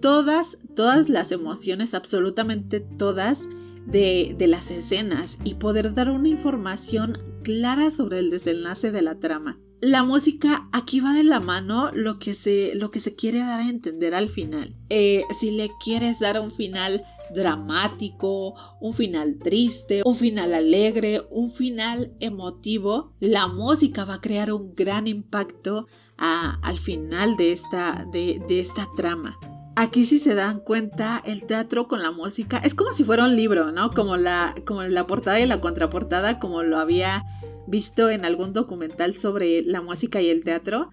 todas, 0.02 0.58
todas 0.76 1.08
las 1.08 1.32
emociones, 1.32 1.94
absolutamente 1.94 2.82
todas, 2.82 3.48
de, 3.86 4.36
de 4.38 4.48
las 4.48 4.70
escenas 4.72 5.40
y 5.46 5.54
poder 5.54 5.94
dar 5.94 6.12
una 6.12 6.28
información 6.28 7.20
clara 7.44 7.92
sobre 7.92 8.20
el 8.20 8.30
desenlace 8.30 8.92
de 8.92 9.02
la 9.02 9.18
trama 9.18 9.58
la 9.86 10.02
música 10.02 10.68
aquí 10.72 11.00
va 11.00 11.14
de 11.14 11.24
la 11.24 11.40
mano 11.40 11.92
lo 11.92 12.18
que 12.18 12.34
se, 12.34 12.74
lo 12.74 12.90
que 12.90 13.00
se 13.00 13.16
quiere 13.16 13.38
dar 13.38 13.60
a 13.60 13.70
entender 13.70 14.16
al 14.16 14.30
final. 14.30 14.76
Eh, 14.90 15.22
si 15.30 15.52
le 15.52 15.70
quieres 15.80 16.20
dar 16.20 16.40
un 16.40 16.52
final 16.52 17.06
dramático, 17.36 18.56
un 18.82 18.94
final 18.94 19.38
triste, 19.38 20.02
un 20.04 20.16
final 20.16 20.56
alegre, 20.56 21.22
un 21.30 21.52
final 21.52 22.14
emotivo, 22.20 23.14
la 23.20 23.48
música 23.48 24.06
va 24.06 24.16
a 24.16 24.22
crear 24.22 24.52
un 24.52 24.74
gran 24.74 25.06
impacto 25.06 25.86
al 26.18 26.80
final 26.80 27.38
de 27.38 27.52
esta, 27.52 28.08
de 28.12 28.42
esta 28.50 28.88
trama. 28.96 29.38
Aquí 29.78 30.06
si 30.06 30.20
se 30.20 30.36
dan 30.36 30.62
cuenta, 30.62 31.22
el 31.26 31.46
teatro 31.46 31.90
con 31.90 32.02
la 32.02 32.12
música 32.12 32.60
es 32.60 32.74
como 32.74 32.94
si 32.94 33.04
fuera 33.04 33.26
un 33.26 33.36
libro, 33.36 33.74
¿no? 33.74 33.92
Como 33.92 34.16
la, 34.16 34.56
como 34.66 34.84
la 34.84 35.06
portada 35.06 35.40
y 35.42 35.46
la 35.46 35.60
contraportada, 35.60 36.40
como 36.40 36.64
lo 36.64 36.80
había 36.80 37.26
visto 37.68 38.10
en 38.10 38.24
algún 38.24 38.54
documental 38.54 39.14
sobre 39.14 39.64
la 39.64 39.82
música 39.82 40.22
y 40.22 40.30
el 40.30 40.46
teatro, 40.46 40.92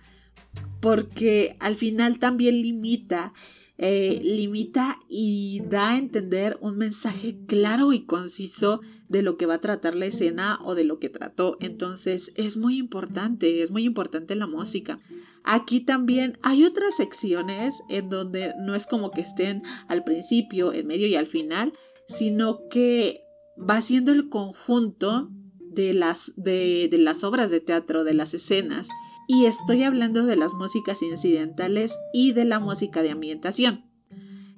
porque 0.80 1.56
al 1.60 1.76
final 1.76 2.18
también 2.18 2.60
limita, 2.60 3.32
eh, 3.78 4.20
limita 4.22 4.98
y 5.08 5.62
da 5.68 5.90
a 5.90 5.98
entender 5.98 6.58
un 6.60 6.76
mensaje 6.76 7.38
claro 7.46 7.92
y 7.92 8.04
conciso 8.04 8.80
de 9.08 9.22
lo 9.22 9.36
que 9.36 9.46
va 9.46 9.54
a 9.54 9.60
tratar 9.60 9.94
la 9.94 10.06
escena 10.06 10.58
o 10.62 10.74
de 10.74 10.84
lo 10.84 10.98
que 10.98 11.08
trató. 11.08 11.56
Entonces 11.60 12.32
es 12.36 12.56
muy 12.56 12.76
importante, 12.76 13.62
es 13.62 13.70
muy 13.70 13.84
importante 13.84 14.36
la 14.36 14.46
música. 14.46 14.98
Aquí 15.42 15.80
también 15.80 16.38
hay 16.42 16.64
otras 16.64 16.96
secciones 16.96 17.82
en 17.88 18.08
donde 18.08 18.52
no 18.60 18.74
es 18.74 18.86
como 18.86 19.10
que 19.10 19.22
estén 19.22 19.62
al 19.88 20.04
principio, 20.04 20.72
en 20.72 20.86
medio 20.86 21.06
y 21.06 21.16
al 21.16 21.26
final, 21.26 21.72
sino 22.06 22.68
que 22.68 23.24
va 23.58 23.80
siendo 23.80 24.12
el 24.12 24.28
conjunto 24.28 25.30
de 25.74 25.94
las, 25.94 26.32
de, 26.36 26.88
las 26.92 27.24
obras 27.24 27.50
de 27.50 27.60
teatro, 27.60 28.04
de 28.04 28.14
las 28.14 28.34
escenas, 28.34 28.88
y 29.28 29.46
estoy 29.46 29.82
hablando 29.82 30.24
de 30.24 30.36
las 30.36 30.54
músicas 30.54 31.02
incidentales 31.02 31.98
y 32.12 32.32
de 32.32 32.44
la 32.44 32.58
música 32.58 33.02
de 33.02 33.10
ambientación. 33.10 33.84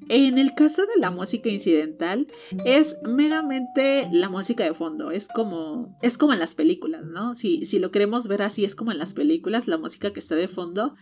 En 0.09 0.37
el 0.37 0.55
caso 0.55 0.83
de 0.83 1.01
la 1.01 1.11
música 1.11 1.49
incidental 1.49 2.27
es 2.67 2.97
meramente 3.05 4.09
la 4.13 4.29
música 4.29 4.63
de 4.65 4.75
fondo, 4.75 5.11
es 5.11 5.29
como 5.29 5.99
es 6.03 6.19
como 6.19 6.35
en 6.35 6.41
las 6.41 6.53
películas, 6.53 7.05
¿no? 7.07 7.35
Si, 7.35 7.65
si 7.65 7.79
lo 7.79 7.91
queremos 7.91 8.29
ver 8.29 8.43
así 8.43 8.67
es 8.67 8.75
como 8.75 8.93
en 8.93 8.99
las 8.99 9.15
películas, 9.15 9.67
la 9.67 9.79
música 9.79 10.13
que 10.13 10.21
está 10.21 10.35
de 10.35 10.49
fondo. 10.49 10.95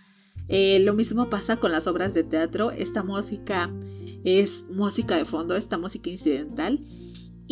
Eh, 0.49 0.79
lo 0.81 0.95
mismo 0.95 1.29
pasa 1.31 1.57
con 1.57 1.73
las 1.73 1.87
obras 1.89 2.15
de 2.15 2.23
teatro, 2.23 2.71
esta 2.71 3.03
música 3.03 3.73
es 4.25 4.67
música 4.71 5.17
de 5.17 5.25
fondo, 5.25 5.57
esta 5.57 5.79
música 5.79 6.11
incidental 6.11 6.81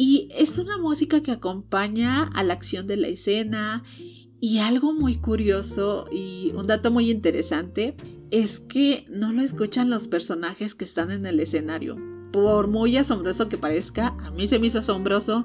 y 0.02 0.28
es 0.30 0.57
una 0.57 0.78
música 0.78 1.23
que 1.23 1.30
acompaña 1.30 2.23
a 2.23 2.42
la 2.42 2.54
acción 2.54 2.87
de 2.87 2.97
la 2.97 3.09
escena. 3.09 3.85
Y 4.40 4.57
algo 4.57 4.95
muy 4.95 5.16
curioso 5.16 6.07
y 6.11 6.52
un 6.54 6.66
dato 6.66 6.90
muy 6.90 7.11
interesante 7.11 7.95
es 8.30 8.61
que 8.61 9.04
no 9.11 9.30
lo 9.30 9.42
escuchan 9.42 9.90
los 9.90 10.09
personajes 10.09 10.75
que 10.75 10.87
están 10.87 11.11
en 11.11 11.26
el 11.26 11.38
escenario. 11.38 11.99
Por 12.33 12.69
muy 12.69 12.97
asombroso 12.97 13.50
que 13.50 13.59
parezca, 13.59 14.16
a 14.25 14.30
mí 14.30 14.47
se 14.47 14.59
me 14.59 14.69
hizo 14.69 14.78
asombroso 14.78 15.45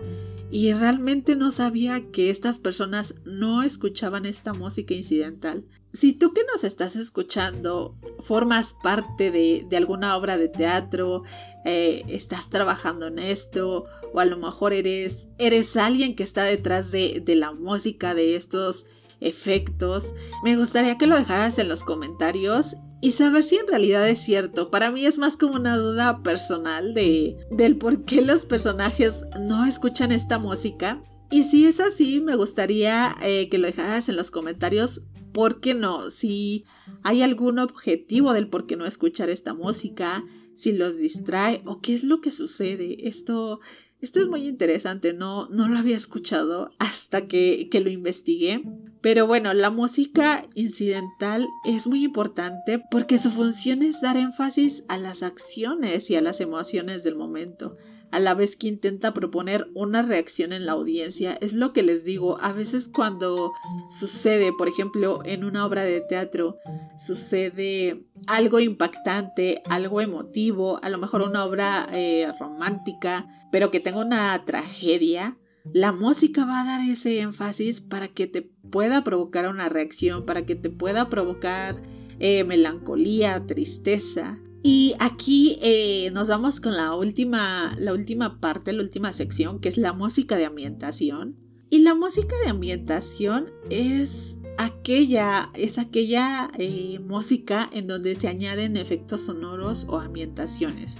y 0.51 0.71
realmente 0.71 1.35
no 1.35 1.51
sabía 1.51 2.09
que 2.11 2.29
estas 2.29 2.57
personas 2.57 3.15
no 3.25 3.61
escuchaban 3.61 4.25
esta 4.25 4.53
música 4.53 4.93
incidental. 4.93 5.65
Si 5.91 6.13
tú 6.13 6.33
que 6.33 6.45
nos 6.49 6.63
estás 6.63 6.95
escuchando 6.95 7.97
formas 8.19 8.73
parte 8.73 9.31
de, 9.31 9.67
alguna 9.75 10.15
obra 10.15 10.37
de 10.37 10.47
teatro, 10.47 11.23
eh, 11.65 12.03
estás 12.07 12.49
trabajando 12.49 13.07
en 13.07 13.19
esto, 13.19 13.85
o 14.13 14.19
a 14.19 14.25
lo 14.25 14.37
mejor 14.37 14.71
eres, 14.71 15.27
eres 15.37 15.75
alguien 15.75 16.15
que 16.15 16.23
está 16.23 16.43
detrás 16.43 16.91
de, 16.91 17.21
de 17.25 17.35
la 17.35 17.51
música, 17.51 18.13
de 18.13 18.35
estos 18.35 18.85
efectos, 19.19 20.13
me 20.43 20.55
gustaría 20.57 20.97
que 20.97 21.07
lo 21.07 21.17
dejaras 21.17 21.57
en 21.57 21.67
los 21.67 21.83
comentarios 21.83 22.75
y 23.01 23.11
saber 23.11 23.43
si 23.43 23.57
en 23.57 23.67
realidad 23.67 24.07
es 24.07 24.19
cierto. 24.19 24.71
Para 24.71 24.91
mí 24.91 25.05
es 25.05 25.17
más 25.17 25.37
como 25.37 25.55
una 25.55 25.77
duda 25.77 26.23
personal 26.23 26.93
de 26.93 27.37
del 27.51 27.77
por 27.77 28.03
qué 28.05 28.21
los 28.21 28.45
personajes 28.45 29.25
no 29.39 29.65
escuchan 29.65 30.11
esta 30.11 30.39
música. 30.39 31.03
Y 31.31 31.43
si 31.43 31.65
es 31.65 31.79
así, 31.79 32.21
me 32.21 32.35
gustaría 32.35 33.15
eh, 33.21 33.49
que 33.49 33.57
lo 33.57 33.67
dejaras 33.67 34.09
en 34.09 34.15
los 34.15 34.31
comentarios. 34.31 35.03
¿Por 35.33 35.59
qué 35.59 35.73
no? 35.73 36.09
Si 36.09 36.65
hay 37.03 37.21
algún 37.21 37.59
objetivo 37.59 38.33
del 38.33 38.47
por 38.47 38.67
qué 38.67 38.77
no 38.77 38.85
escuchar 38.85 39.29
esta 39.29 39.53
música, 39.53 40.23
si 40.55 40.71
los 40.71 40.97
distrae 40.97 41.61
o 41.65 41.79
qué 41.81 41.93
es 41.93 42.03
lo 42.03 42.21
que 42.21 42.31
sucede. 42.31 43.07
Esto, 43.07 43.59
esto 44.01 44.19
es 44.19 44.27
muy 44.27 44.47
interesante, 44.47 45.13
no, 45.13 45.47
no 45.49 45.67
lo 45.67 45.77
había 45.77 45.97
escuchado 45.97 46.71
hasta 46.79 47.27
que, 47.27 47.69
que 47.69 47.81
lo 47.81 47.89
investigué. 47.89 48.63
Pero 49.01 49.27
bueno, 49.27 49.53
la 49.53 49.69
música 49.69 50.47
incidental 50.55 51.47
es 51.65 51.85
muy 51.85 52.03
importante 52.03 52.81
porque 52.89 53.19
su 53.19 53.29
función 53.29 53.83
es 53.83 54.01
dar 54.01 54.17
énfasis 54.17 54.83
a 54.87 54.97
las 54.97 55.21
acciones 55.21 56.09
y 56.09 56.15
a 56.15 56.21
las 56.21 56.41
emociones 56.41 57.03
del 57.03 57.15
momento, 57.15 57.77
a 58.15 58.19
la 58.19 58.33
vez 58.33 58.55
que 58.55 58.69
intenta 58.69 59.13
proponer 59.13 59.67
una 59.73 60.01
reacción 60.01 60.53
en 60.53 60.65
la 60.65 60.71
audiencia. 60.71 61.37
Es 61.41 61.53
lo 61.53 61.73
que 61.73 61.83
les 61.83 62.05
digo, 62.05 62.37
a 62.39 62.53
veces 62.53 62.87
cuando 62.87 63.51
sucede, 63.89 64.53
por 64.57 64.69
ejemplo, 64.69 65.19
en 65.25 65.43
una 65.43 65.65
obra 65.65 65.83
de 65.83 65.99
teatro, 65.99 66.55
sucede 66.97 68.05
algo 68.25 68.61
impactante, 68.61 69.61
algo 69.65 69.99
emotivo, 69.99 70.79
a 70.81 70.87
lo 70.87 70.97
mejor 70.97 71.23
una 71.23 71.43
obra 71.43 71.89
eh, 71.91 72.31
romántica, 72.39 73.27
pero 73.51 73.69
que 73.69 73.81
tenga 73.81 73.99
una 73.99 74.45
tragedia, 74.45 75.37
la 75.73 75.91
música 75.91 76.45
va 76.45 76.61
a 76.61 76.65
dar 76.65 76.89
ese 76.89 77.19
énfasis 77.19 77.81
para 77.81 78.07
que 78.07 78.27
te 78.27 78.43
pueda 78.43 79.03
provocar 79.03 79.49
una 79.49 79.67
reacción, 79.67 80.25
para 80.25 80.45
que 80.45 80.55
te 80.55 80.69
pueda 80.69 81.09
provocar 81.09 81.75
eh, 82.19 82.45
melancolía, 82.45 83.45
tristeza. 83.45 84.39
Y 84.67 84.95
aquí 84.97 85.59
eh, 85.61 86.09
nos 86.09 86.27
vamos 86.27 86.59
con 86.59 86.75
la 86.75 86.95
última, 86.95 87.75
la 87.77 87.93
última 87.93 88.39
parte, 88.39 88.73
la 88.73 88.81
última 88.81 89.13
sección, 89.13 89.59
que 89.59 89.69
es 89.69 89.77
la 89.77 89.93
música 89.93 90.37
de 90.37 90.45
ambientación. 90.45 91.35
Y 91.69 91.83
la 91.83 91.93
música 91.93 92.35
de 92.43 92.49
ambientación 92.49 93.51
es 93.69 94.39
aquella, 94.57 95.51
es 95.53 95.77
aquella 95.77 96.49
eh, 96.57 96.97
música 96.97 97.69
en 97.71 97.85
donde 97.85 98.15
se 98.15 98.27
añaden 98.27 98.75
efectos 98.75 99.25
sonoros 99.25 99.85
o 99.87 99.99
ambientaciones. 99.99 100.99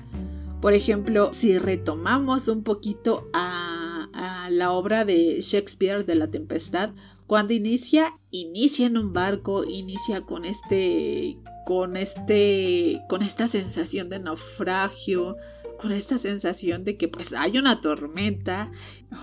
Por 0.62 0.74
ejemplo, 0.74 1.34
si 1.34 1.58
retomamos 1.58 2.48
un 2.50 2.62
poquito 2.62 3.28
a 3.34 3.86
a 4.16 4.50
la 4.50 4.72
obra 4.72 5.06
de 5.06 5.42
Shakespeare 5.42 6.06
de 6.06 6.16
la 6.16 6.32
tempestad, 6.32 6.92
cuando 7.28 7.54
inicia, 7.54 8.18
inicia 8.32 8.88
en 8.88 8.98
un 8.98 9.14
barco, 9.14 9.64
inicia 9.64 10.22
con 10.22 10.46
este, 10.46 11.38
con 11.66 11.98
este, 11.98 13.02
con 13.10 13.24
esta 13.24 13.48
sensación 13.48 14.10
de 14.10 14.20
naufragio, 14.20 15.36
con 15.80 15.92
esta 15.92 16.18
sensación 16.18 16.84
de 16.84 16.98
que 16.98 17.08
pues 17.08 17.34
hay 17.34 17.58
una 17.58 17.82
tormenta 17.82 18.72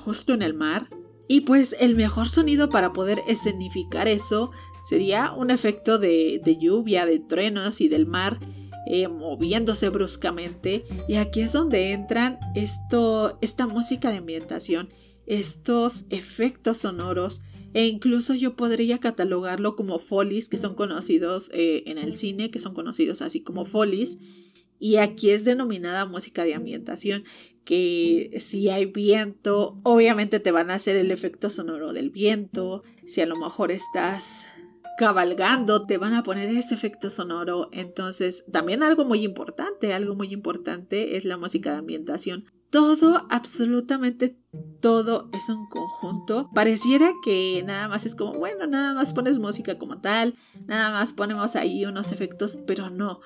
justo 0.04 0.34
en 0.34 0.42
el 0.42 0.54
mar. 0.54 0.88
Y 1.28 1.42
pues 1.42 1.76
el 1.80 1.94
mejor 1.94 2.28
sonido 2.28 2.68
para 2.68 2.92
poder 2.92 3.22
escenificar 3.26 4.08
eso 4.08 4.50
sería 4.82 5.32
un 5.32 5.50
efecto 5.50 5.98
de, 5.98 6.40
lluvia, 6.60 7.06
de 7.06 7.20
truenos 7.20 7.80
y 7.80 7.88
del 7.88 8.06
mar 8.06 8.38
eh, 8.86 9.08
moviéndose 9.08 9.88
bruscamente. 9.88 10.84
Y 11.08 11.14
aquí 11.14 11.40
es 11.40 11.52
donde 11.52 11.92
entran 11.92 12.38
esto, 12.54 13.38
esta 13.40 13.66
música 13.66 14.10
de 14.10 14.18
ambientación, 14.18 14.90
estos 15.26 16.04
efectos 16.10 16.78
sonoros. 16.78 17.40
E 17.74 17.86
incluso 17.86 18.34
yo 18.34 18.54
podría 18.56 18.98
catalogarlo 18.98 19.76
como 19.76 19.98
folies, 19.98 20.48
que 20.48 20.58
son 20.58 20.74
conocidos 20.74 21.50
eh, 21.52 21.84
en 21.86 21.98
el 21.98 22.16
cine, 22.16 22.50
que 22.50 22.58
son 22.58 22.74
conocidos 22.74 23.22
así 23.22 23.40
como 23.40 23.64
folies. 23.64 24.18
Y 24.78 24.96
aquí 24.96 25.30
es 25.30 25.44
denominada 25.44 26.06
música 26.06 26.44
de 26.44 26.54
ambientación, 26.54 27.24
que 27.64 28.36
si 28.40 28.68
hay 28.68 28.86
viento, 28.86 29.78
obviamente 29.84 30.40
te 30.40 30.50
van 30.50 30.70
a 30.70 30.74
hacer 30.74 30.96
el 30.96 31.12
efecto 31.12 31.50
sonoro 31.50 31.92
del 31.92 32.10
viento. 32.10 32.82
Si 33.04 33.20
a 33.20 33.26
lo 33.26 33.36
mejor 33.36 33.70
estás 33.70 34.46
cabalgando, 34.98 35.86
te 35.86 35.98
van 35.98 36.14
a 36.14 36.22
poner 36.22 36.48
ese 36.48 36.74
efecto 36.74 37.10
sonoro. 37.10 37.68
Entonces, 37.72 38.44
también 38.50 38.82
algo 38.82 39.04
muy 39.04 39.24
importante, 39.24 39.92
algo 39.92 40.14
muy 40.14 40.32
importante 40.32 41.16
es 41.16 41.24
la 41.24 41.36
música 41.36 41.72
de 41.72 41.78
ambientación. 41.78 42.44
Todo, 42.72 43.26
absolutamente 43.28 44.34
todo 44.80 45.28
es 45.32 45.48
un 45.48 45.68
conjunto. 45.68 46.50
Pareciera 46.54 47.12
que 47.22 47.62
nada 47.64 47.86
más 47.86 48.06
es 48.06 48.14
como, 48.14 48.38
bueno, 48.38 48.66
nada 48.66 48.94
más 48.94 49.12
pones 49.12 49.38
música 49.38 49.78
como 49.78 50.00
tal, 50.00 50.34
nada 50.66 50.90
más 50.90 51.12
ponemos 51.12 51.54
ahí 51.54 51.84
unos 51.84 52.12
efectos, 52.12 52.58
pero 52.66 52.88
no. 52.90 53.20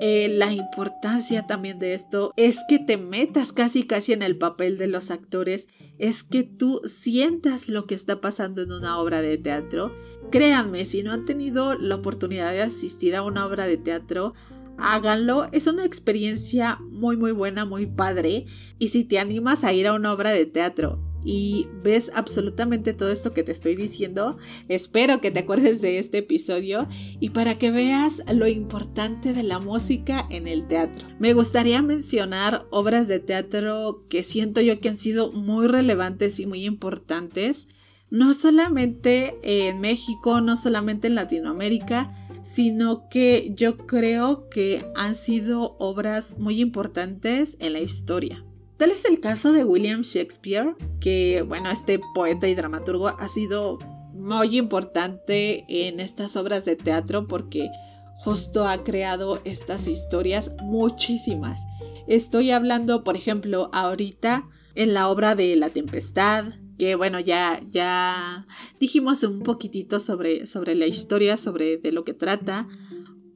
Eh, 0.00 0.28
la 0.36 0.52
importancia 0.52 1.46
también 1.46 1.78
de 1.78 1.94
esto 1.94 2.32
es 2.36 2.58
que 2.68 2.80
te 2.80 2.96
metas 2.96 3.52
casi 3.52 3.86
casi 3.86 4.12
en 4.12 4.22
el 4.22 4.36
papel 4.36 4.76
de 4.78 4.88
los 4.88 5.10
actores, 5.10 5.68
es 5.98 6.24
que 6.24 6.42
tú 6.42 6.82
sientas 6.84 7.68
lo 7.68 7.86
que 7.86 7.94
está 7.94 8.20
pasando 8.20 8.62
en 8.62 8.72
una 8.72 8.98
obra 8.98 9.22
de 9.22 9.38
teatro. 9.38 9.94
Créanme, 10.30 10.86
si 10.86 11.04
no 11.04 11.12
han 11.12 11.24
tenido 11.24 11.76
la 11.76 11.94
oportunidad 11.94 12.52
de 12.52 12.62
asistir 12.62 13.14
a 13.14 13.22
una 13.22 13.46
obra 13.46 13.66
de 13.66 13.76
teatro, 13.76 14.34
háganlo. 14.78 15.48
Es 15.52 15.66
una 15.66 15.84
experiencia 15.84 16.78
muy 16.90 17.16
muy 17.16 17.32
buena, 17.32 17.64
muy 17.64 17.86
padre. 17.86 18.46
Y 18.78 18.88
si 18.88 19.04
te 19.04 19.18
animas 19.18 19.64
a 19.64 19.72
ir 19.72 19.86
a 19.86 19.94
una 19.94 20.12
obra 20.12 20.30
de 20.30 20.46
teatro 20.46 21.00
y 21.24 21.66
ves 21.82 22.10
absolutamente 22.14 22.94
todo 22.94 23.10
esto 23.10 23.32
que 23.32 23.42
te 23.42 23.52
estoy 23.52 23.74
diciendo, 23.74 24.38
espero 24.68 25.20
que 25.20 25.30
te 25.30 25.40
acuerdes 25.40 25.80
de 25.80 25.98
este 25.98 26.18
episodio 26.18 26.88
y 27.20 27.30
para 27.30 27.58
que 27.58 27.70
veas 27.70 28.22
lo 28.32 28.46
importante 28.46 29.32
de 29.32 29.42
la 29.42 29.58
música 29.58 30.26
en 30.30 30.46
el 30.46 30.66
teatro. 30.68 31.08
Me 31.18 31.34
gustaría 31.34 31.82
mencionar 31.82 32.66
obras 32.70 33.08
de 33.08 33.18
teatro 33.18 34.04
que 34.08 34.22
siento 34.22 34.60
yo 34.60 34.80
que 34.80 34.90
han 34.90 34.96
sido 34.96 35.32
muy 35.32 35.66
relevantes 35.66 36.38
y 36.40 36.46
muy 36.46 36.64
importantes, 36.64 37.68
no 38.10 38.32
solamente 38.32 39.34
en 39.42 39.80
México, 39.80 40.40
no 40.40 40.56
solamente 40.56 41.08
en 41.08 41.14
Latinoamérica, 41.14 42.10
sino 42.54 43.08
que 43.10 43.52
yo 43.54 43.76
creo 43.76 44.48
que 44.48 44.90
han 44.94 45.14
sido 45.14 45.76
obras 45.78 46.38
muy 46.38 46.60
importantes 46.60 47.58
en 47.60 47.74
la 47.74 47.80
historia. 47.80 48.42
Tal 48.78 48.90
es 48.90 49.04
el 49.04 49.20
caso 49.20 49.52
de 49.52 49.64
William 49.64 50.00
Shakespeare, 50.00 50.74
que 50.98 51.42
bueno, 51.42 51.70
este 51.70 52.00
poeta 52.14 52.48
y 52.48 52.54
dramaturgo 52.54 53.08
ha 53.08 53.28
sido 53.28 53.78
muy 54.14 54.56
importante 54.56 55.64
en 55.68 56.00
estas 56.00 56.36
obras 56.36 56.64
de 56.64 56.76
teatro 56.76 57.28
porque 57.28 57.68
justo 58.16 58.66
ha 58.66 58.82
creado 58.82 59.42
estas 59.44 59.86
historias 59.86 60.50
muchísimas. 60.62 61.66
Estoy 62.06 62.50
hablando, 62.50 63.04
por 63.04 63.16
ejemplo, 63.16 63.68
ahorita 63.74 64.48
en 64.74 64.94
la 64.94 65.08
obra 65.08 65.34
de 65.34 65.54
La 65.54 65.68
Tempestad, 65.68 66.46
que 66.78 66.94
bueno, 66.94 67.18
ya, 67.18 67.60
ya 67.70 68.46
dijimos 68.78 69.22
un 69.24 69.40
poquitito 69.40 69.98
sobre, 69.98 70.46
sobre 70.46 70.74
la 70.76 70.86
historia, 70.86 71.36
sobre 71.36 71.76
de 71.76 71.92
lo 71.92 72.04
que 72.04 72.14
trata. 72.14 72.68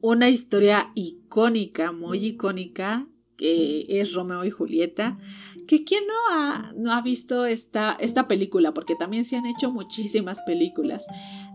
Una 0.01 0.29
historia 0.29 0.91
icónica, 0.95 1.91
muy 1.91 2.25
icónica, 2.25 3.07
que 3.37 3.85
es 3.89 4.13
Romeo 4.13 4.45
y 4.45 4.49
Julieta. 4.49 5.17
Que 5.67 5.83
quien 5.83 6.05
no 6.07 6.13
ha, 6.31 6.73
no 6.75 6.93
ha 6.93 7.01
visto 7.01 7.45
esta, 7.45 7.97
esta 7.99 8.27
película, 8.27 8.73
porque 8.73 8.95
también 8.95 9.25
se 9.25 9.35
han 9.35 9.45
hecho 9.45 9.71
muchísimas 9.71 10.41
películas, 10.41 11.05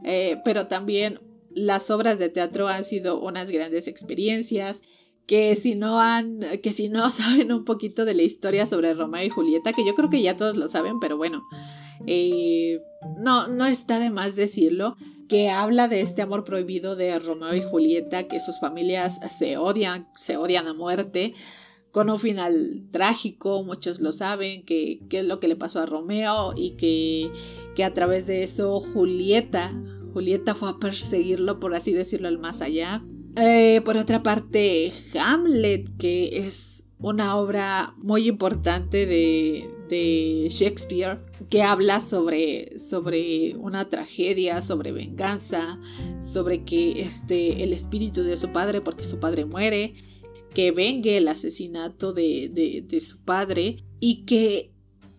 eh, 0.04 0.40
pero 0.44 0.66
también 0.66 1.20
las 1.50 1.90
obras 1.90 2.18
de 2.18 2.28
teatro 2.28 2.68
han 2.68 2.84
sido 2.84 3.20
unas 3.20 3.50
grandes 3.50 3.86
experiencias 3.88 4.82
que 5.28 5.54
si 5.56 5.76
no 5.76 6.00
han, 6.00 6.40
que 6.62 6.72
si 6.72 6.88
no 6.88 7.08
saben 7.10 7.52
un 7.52 7.64
poquito 7.64 8.04
de 8.04 8.14
la 8.14 8.22
historia 8.22 8.66
sobre 8.66 8.94
Romeo 8.94 9.22
y 9.22 9.28
Julieta, 9.28 9.72
que 9.72 9.86
yo 9.86 9.94
creo 9.94 10.10
que 10.10 10.22
ya 10.22 10.34
todos 10.34 10.56
lo 10.56 10.66
saben, 10.66 10.98
pero 10.98 11.16
bueno, 11.16 11.44
eh, 12.06 12.80
no, 13.18 13.46
no 13.46 13.66
está 13.66 14.00
de 14.00 14.10
más 14.10 14.34
decirlo, 14.34 14.96
que 15.28 15.50
habla 15.50 15.86
de 15.86 16.00
este 16.00 16.22
amor 16.22 16.42
prohibido 16.42 16.96
de 16.96 17.18
Romeo 17.18 17.54
y 17.54 17.62
Julieta, 17.62 18.26
que 18.26 18.40
sus 18.40 18.58
familias 18.58 19.20
se 19.28 19.58
odian, 19.58 20.08
se 20.16 20.38
odian 20.38 20.66
a 20.66 20.72
muerte, 20.72 21.34
con 21.90 22.08
un 22.08 22.18
final 22.18 22.84
trágico, 22.90 23.62
muchos 23.62 24.00
lo 24.00 24.12
saben, 24.12 24.64
que, 24.64 25.00
es 25.10 25.24
lo 25.24 25.40
que 25.40 25.48
le 25.48 25.56
pasó 25.56 25.80
a 25.80 25.86
Romeo 25.86 26.54
y 26.56 26.76
que, 26.76 27.30
que 27.74 27.84
a 27.84 27.92
través 27.92 28.26
de 28.26 28.42
eso 28.42 28.80
Julieta, 28.80 29.74
Julieta 30.14 30.54
fue 30.54 30.70
a 30.70 30.78
perseguirlo, 30.78 31.60
por 31.60 31.74
así 31.74 31.92
decirlo, 31.92 32.28
al 32.28 32.38
más 32.38 32.62
allá. 32.62 33.02
Eh, 33.40 33.82
por 33.84 33.96
otra 33.96 34.22
parte, 34.22 34.92
Hamlet, 35.20 35.96
que 35.96 36.38
es 36.38 36.84
una 36.98 37.36
obra 37.36 37.94
muy 37.98 38.26
importante 38.26 39.06
de, 39.06 40.48
Shakespeare, 40.50 41.20
que 41.48 41.62
habla 41.62 42.00
sobre, 42.00 42.78
sobre 42.78 43.54
una 43.56 43.88
tragedia, 43.88 44.60
sobre 44.60 44.92
venganza, 44.92 45.78
sobre 46.20 46.64
que 46.64 47.00
este, 47.00 47.62
el 47.62 47.72
espíritu 47.72 48.22
de 48.22 48.36
su 48.36 48.50
padre, 48.52 48.80
porque 48.80 49.04
su 49.04 49.20
padre 49.20 49.44
muere, 49.44 49.94
que 50.52 50.72
vengue 50.72 51.16
el 51.16 51.28
asesinato 51.28 52.12
de, 52.12 52.82
de 52.86 53.00
su 53.00 53.18
padre 53.18 53.84
y 54.00 54.24
que 54.24 54.72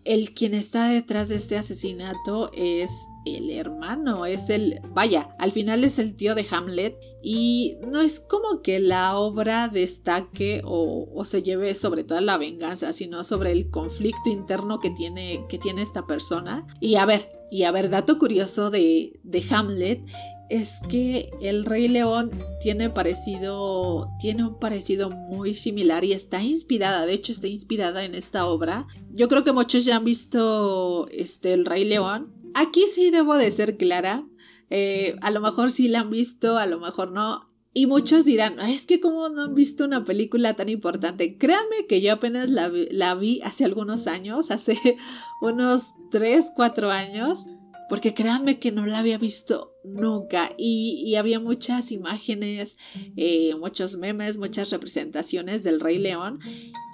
el 0.04 0.32
quien 0.34 0.54
está 0.54 0.88
detrás 0.90 1.30
de 1.30 1.36
este 1.36 1.56
asesinato 1.56 2.52
es 2.52 3.06
el 3.36 3.50
hermano, 3.50 4.26
es 4.26 4.50
el, 4.50 4.80
vaya, 4.90 5.34
al 5.38 5.52
final 5.52 5.84
es 5.84 5.98
el 5.98 6.14
tío 6.14 6.34
de 6.34 6.46
Hamlet 6.50 6.96
y 7.22 7.76
no 7.86 8.00
es 8.00 8.20
como 8.20 8.62
que 8.62 8.80
la 8.80 9.16
obra 9.16 9.68
destaque 9.68 10.62
o, 10.64 11.24
se 11.24 11.42
lleve 11.42 11.74
sobre 11.74 12.04
toda 12.04 12.20
la 12.20 12.38
venganza, 12.38 12.92
sino 12.92 13.24
sobre 13.24 13.52
el 13.52 13.70
conflicto 13.70 14.30
interno 14.30 14.80
que 14.80 14.90
tiene, 14.90 15.44
que 15.48 15.58
tiene 15.58 15.82
esta 15.82 16.06
persona. 16.06 16.66
Y 16.80 16.96
a 16.96 17.04
ver, 17.04 17.30
y 17.50 17.64
a 17.64 17.72
ver, 17.72 17.90
dato 17.90 18.18
curioso 18.18 18.70
de, 18.70 19.20
de 19.22 19.44
Hamlet 19.50 20.02
es 20.50 20.80
que 20.88 21.30
el 21.40 21.64
Rey 21.64 21.88
León 21.88 22.32
tiene 22.60 22.90
parecido, 22.90 24.10
tiene 24.18 24.44
un 24.44 24.58
parecido 24.58 25.08
muy 25.08 25.54
similar 25.54 26.04
y 26.04 26.12
está 26.12 26.42
inspirada, 26.42 27.06
de 27.06 27.14
hecho 27.14 27.32
está 27.32 27.46
inspirada 27.46 28.04
en 28.04 28.16
esta 28.16 28.46
obra. 28.46 28.86
Yo 29.12 29.28
creo 29.28 29.44
que 29.44 29.52
muchos 29.52 29.84
ya 29.84 29.96
han 29.96 30.04
visto 30.04 31.06
este 31.10 31.52
el 31.52 31.64
Rey 31.64 31.84
León. 31.84 32.34
Aquí 32.54 32.86
sí 32.92 33.10
debo 33.10 33.36
de 33.36 33.50
ser 33.50 33.76
clara. 33.76 34.24
Eh, 34.70 35.16
a 35.20 35.30
lo 35.30 35.40
mejor 35.40 35.70
sí 35.70 35.88
la 35.88 36.00
han 36.00 36.10
visto, 36.10 36.58
a 36.58 36.66
lo 36.66 36.78
mejor 36.80 37.10
no. 37.12 37.50
Y 37.72 37.86
muchos 37.86 38.24
dirán, 38.24 38.58
es 38.60 38.86
que 38.86 39.00
como 39.00 39.28
no 39.28 39.42
han 39.42 39.54
visto 39.54 39.84
una 39.84 40.04
película 40.04 40.54
tan 40.54 40.68
importante. 40.68 41.38
Créanme 41.38 41.86
que 41.88 42.00
yo 42.00 42.12
apenas 42.12 42.50
la, 42.50 42.70
la 42.90 43.14
vi 43.14 43.40
hace 43.42 43.64
algunos 43.64 44.06
años, 44.06 44.50
hace 44.50 44.76
unos 45.40 45.94
3, 46.10 46.52
4 46.54 46.90
años 46.90 47.46
porque 47.90 48.14
créanme 48.14 48.60
que 48.60 48.70
no 48.70 48.86
la 48.86 49.00
había 49.00 49.18
visto 49.18 49.69
nunca 49.84 50.52
y, 50.56 51.14
había 51.16 51.40
muchas 51.40 51.92
imágenes, 51.92 52.76
eh, 53.16 53.54
muchos 53.58 53.96
memes, 53.96 54.38
muchas 54.38 54.70
representaciones 54.70 55.62
del 55.62 55.80
Rey 55.80 55.98
León. 55.98 56.40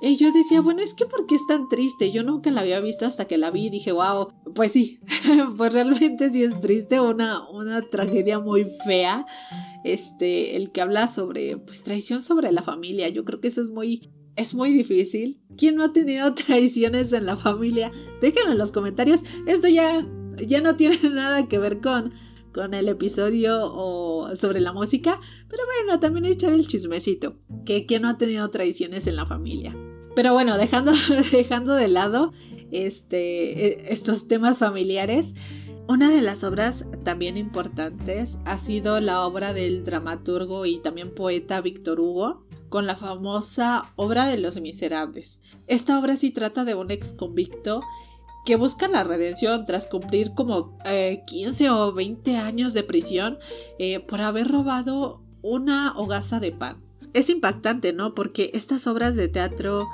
Y 0.00 0.16
yo 0.16 0.32
decía, 0.32 0.60
bueno, 0.60 0.82
es 0.82 0.94
que 0.94 1.06
¿por 1.06 1.26
qué 1.26 1.34
es 1.36 1.46
tan 1.46 1.68
triste? 1.68 2.10
Yo 2.10 2.22
nunca 2.22 2.50
la 2.50 2.62
había 2.62 2.80
visto 2.80 3.06
hasta 3.06 3.26
que 3.26 3.38
la 3.38 3.50
vi 3.50 3.66
y 3.66 3.70
dije, 3.70 3.92
wow, 3.92 4.32
pues 4.54 4.72
sí, 4.72 5.00
pues 5.56 5.72
realmente 5.72 6.30
sí 6.30 6.42
es 6.42 6.60
triste, 6.60 7.00
una, 7.00 7.48
una 7.50 7.82
tragedia 7.82 8.38
muy 8.38 8.66
fea, 8.84 9.26
este, 9.84 10.56
el 10.56 10.72
que 10.72 10.80
habla 10.80 11.08
sobre, 11.08 11.56
pues 11.58 11.82
traición 11.82 12.22
sobre 12.22 12.52
la 12.52 12.62
familia, 12.62 13.08
yo 13.08 13.24
creo 13.24 13.40
que 13.40 13.48
eso 13.48 13.60
es 13.60 13.70
muy, 13.70 14.10
es 14.36 14.54
muy 14.54 14.72
difícil. 14.72 15.40
¿Quién 15.56 15.76
no 15.76 15.84
ha 15.84 15.92
tenido 15.92 16.34
traiciones 16.34 17.12
en 17.12 17.26
la 17.26 17.36
familia? 17.36 17.90
Déjenlo 18.20 18.52
en 18.52 18.58
los 18.58 18.72
comentarios. 18.72 19.22
Esto 19.46 19.68
ya 19.68 20.06
ya 20.44 20.60
no 20.60 20.76
tiene 20.76 20.98
nada 21.10 21.48
que 21.48 21.58
ver 21.58 21.80
con, 21.80 22.12
con 22.56 22.72
el 22.72 22.88
episodio 22.88 23.70
o 23.70 24.34
sobre 24.34 24.60
la 24.60 24.72
música, 24.72 25.20
pero 25.46 25.62
bueno, 25.66 26.00
también 26.00 26.24
echar 26.24 26.54
el 26.54 26.66
chismecito, 26.66 27.36
que 27.66 27.84
quien 27.84 28.00
no 28.00 28.08
ha 28.08 28.16
tenido 28.16 28.48
tradiciones 28.48 29.06
en 29.06 29.16
la 29.16 29.26
familia. 29.26 29.76
Pero 30.14 30.32
bueno, 30.32 30.56
dejando, 30.56 30.92
dejando 31.32 31.74
de 31.74 31.88
lado 31.88 32.32
este, 32.70 33.66
e, 33.66 33.92
estos 33.92 34.26
temas 34.26 34.58
familiares, 34.60 35.34
una 35.86 36.10
de 36.10 36.22
las 36.22 36.44
obras 36.44 36.86
también 37.04 37.36
importantes 37.36 38.38
ha 38.46 38.56
sido 38.56 39.02
la 39.02 39.26
obra 39.26 39.52
del 39.52 39.84
dramaturgo 39.84 40.64
y 40.64 40.78
también 40.78 41.14
poeta 41.14 41.60
Víctor 41.60 42.00
Hugo, 42.00 42.46
con 42.70 42.86
la 42.86 42.96
famosa 42.96 43.92
obra 43.96 44.26
de 44.26 44.38
los 44.38 44.58
miserables. 44.62 45.40
Esta 45.66 45.98
obra 45.98 46.16
sí 46.16 46.30
trata 46.30 46.64
de 46.64 46.74
un 46.74 46.90
ex 46.90 47.12
convicto 47.12 47.82
que 48.46 48.56
buscan 48.56 48.92
la 48.92 49.04
redención 49.04 49.66
tras 49.66 49.88
cumplir 49.88 50.32
como 50.32 50.78
15 51.26 51.64
eh, 51.64 51.70
o 51.70 51.92
20 51.92 52.36
años 52.36 52.72
de 52.72 52.84
prisión 52.84 53.38
eh, 53.78 54.00
por 54.00 54.22
haber 54.22 54.48
robado 54.48 55.20
una 55.42 55.92
hogaza 55.96 56.38
de 56.38 56.52
pan. 56.52 56.80
Es 57.12 57.28
impactante, 57.28 57.92
¿no? 57.92 58.14
Porque 58.14 58.50
estas 58.54 58.86
obras 58.86 59.16
de 59.16 59.28
teatro 59.28 59.88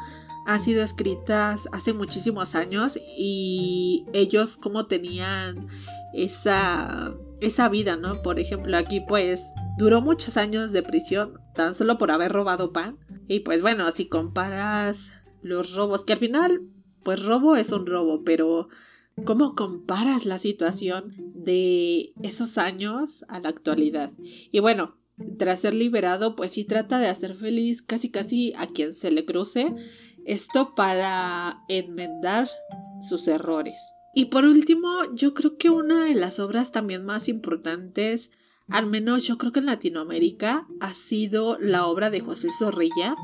han 0.46 0.60
sido 0.60 0.82
escritas 0.82 1.66
hace 1.72 1.94
muchísimos 1.94 2.54
años 2.54 2.98
y 3.16 4.04
ellos 4.12 4.58
como 4.58 4.86
tenían 4.86 5.68
esa, 6.12 7.14
esa 7.40 7.68
vida, 7.70 7.96
¿no? 7.96 8.22
Por 8.22 8.38
ejemplo, 8.38 8.76
aquí 8.76 9.00
pues 9.00 9.54
duró 9.78 10.02
muchos 10.02 10.36
años 10.36 10.72
de 10.72 10.82
prisión 10.82 11.40
tan 11.54 11.74
solo 11.74 11.96
por 11.96 12.10
haber 12.10 12.32
robado 12.32 12.72
pan. 12.72 12.98
Y 13.28 13.40
pues 13.40 13.62
bueno, 13.62 13.90
si 13.92 14.06
comparas 14.06 15.10
los 15.42 15.74
robos, 15.74 16.04
que 16.04 16.12
al 16.12 16.18
final 16.18 16.60
pues 17.02 17.24
robo 17.24 17.56
es 17.56 17.72
un 17.72 17.86
robo, 17.86 18.24
pero 18.24 18.68
¿cómo 19.24 19.54
comparas 19.54 20.26
la 20.26 20.38
situación 20.38 21.14
de 21.34 22.12
esos 22.22 22.58
años 22.58 23.24
a 23.28 23.40
la 23.40 23.48
actualidad? 23.48 24.12
Y 24.50 24.60
bueno, 24.60 24.96
tras 25.38 25.60
ser 25.60 25.74
liberado, 25.74 26.36
pues 26.36 26.52
sí 26.52 26.64
trata 26.64 26.98
de 26.98 27.08
hacer 27.08 27.34
feliz 27.34 27.82
casi 27.82 28.10
casi 28.10 28.52
a 28.56 28.66
quien 28.66 28.94
se 28.94 29.10
le 29.10 29.24
cruce. 29.24 29.74
Esto 30.24 30.74
para 30.74 31.62
enmendar 31.68 32.48
sus 33.00 33.26
errores. 33.28 33.76
Y 34.14 34.26
por 34.26 34.44
último, 34.44 34.88
yo 35.14 35.34
creo 35.34 35.56
que 35.56 35.70
una 35.70 36.04
de 36.04 36.14
las 36.14 36.38
obras 36.38 36.70
también 36.70 37.04
más 37.04 37.28
importantes, 37.28 38.30
al 38.68 38.86
menos 38.86 39.26
yo 39.26 39.38
creo 39.38 39.52
que 39.52 39.60
en 39.60 39.66
Latinoamérica, 39.66 40.66
ha 40.80 40.94
sido 40.94 41.58
la 41.58 41.86
obra 41.86 42.10
de 42.10 42.20
José 42.20 42.48
Zorrilla. 42.58 43.16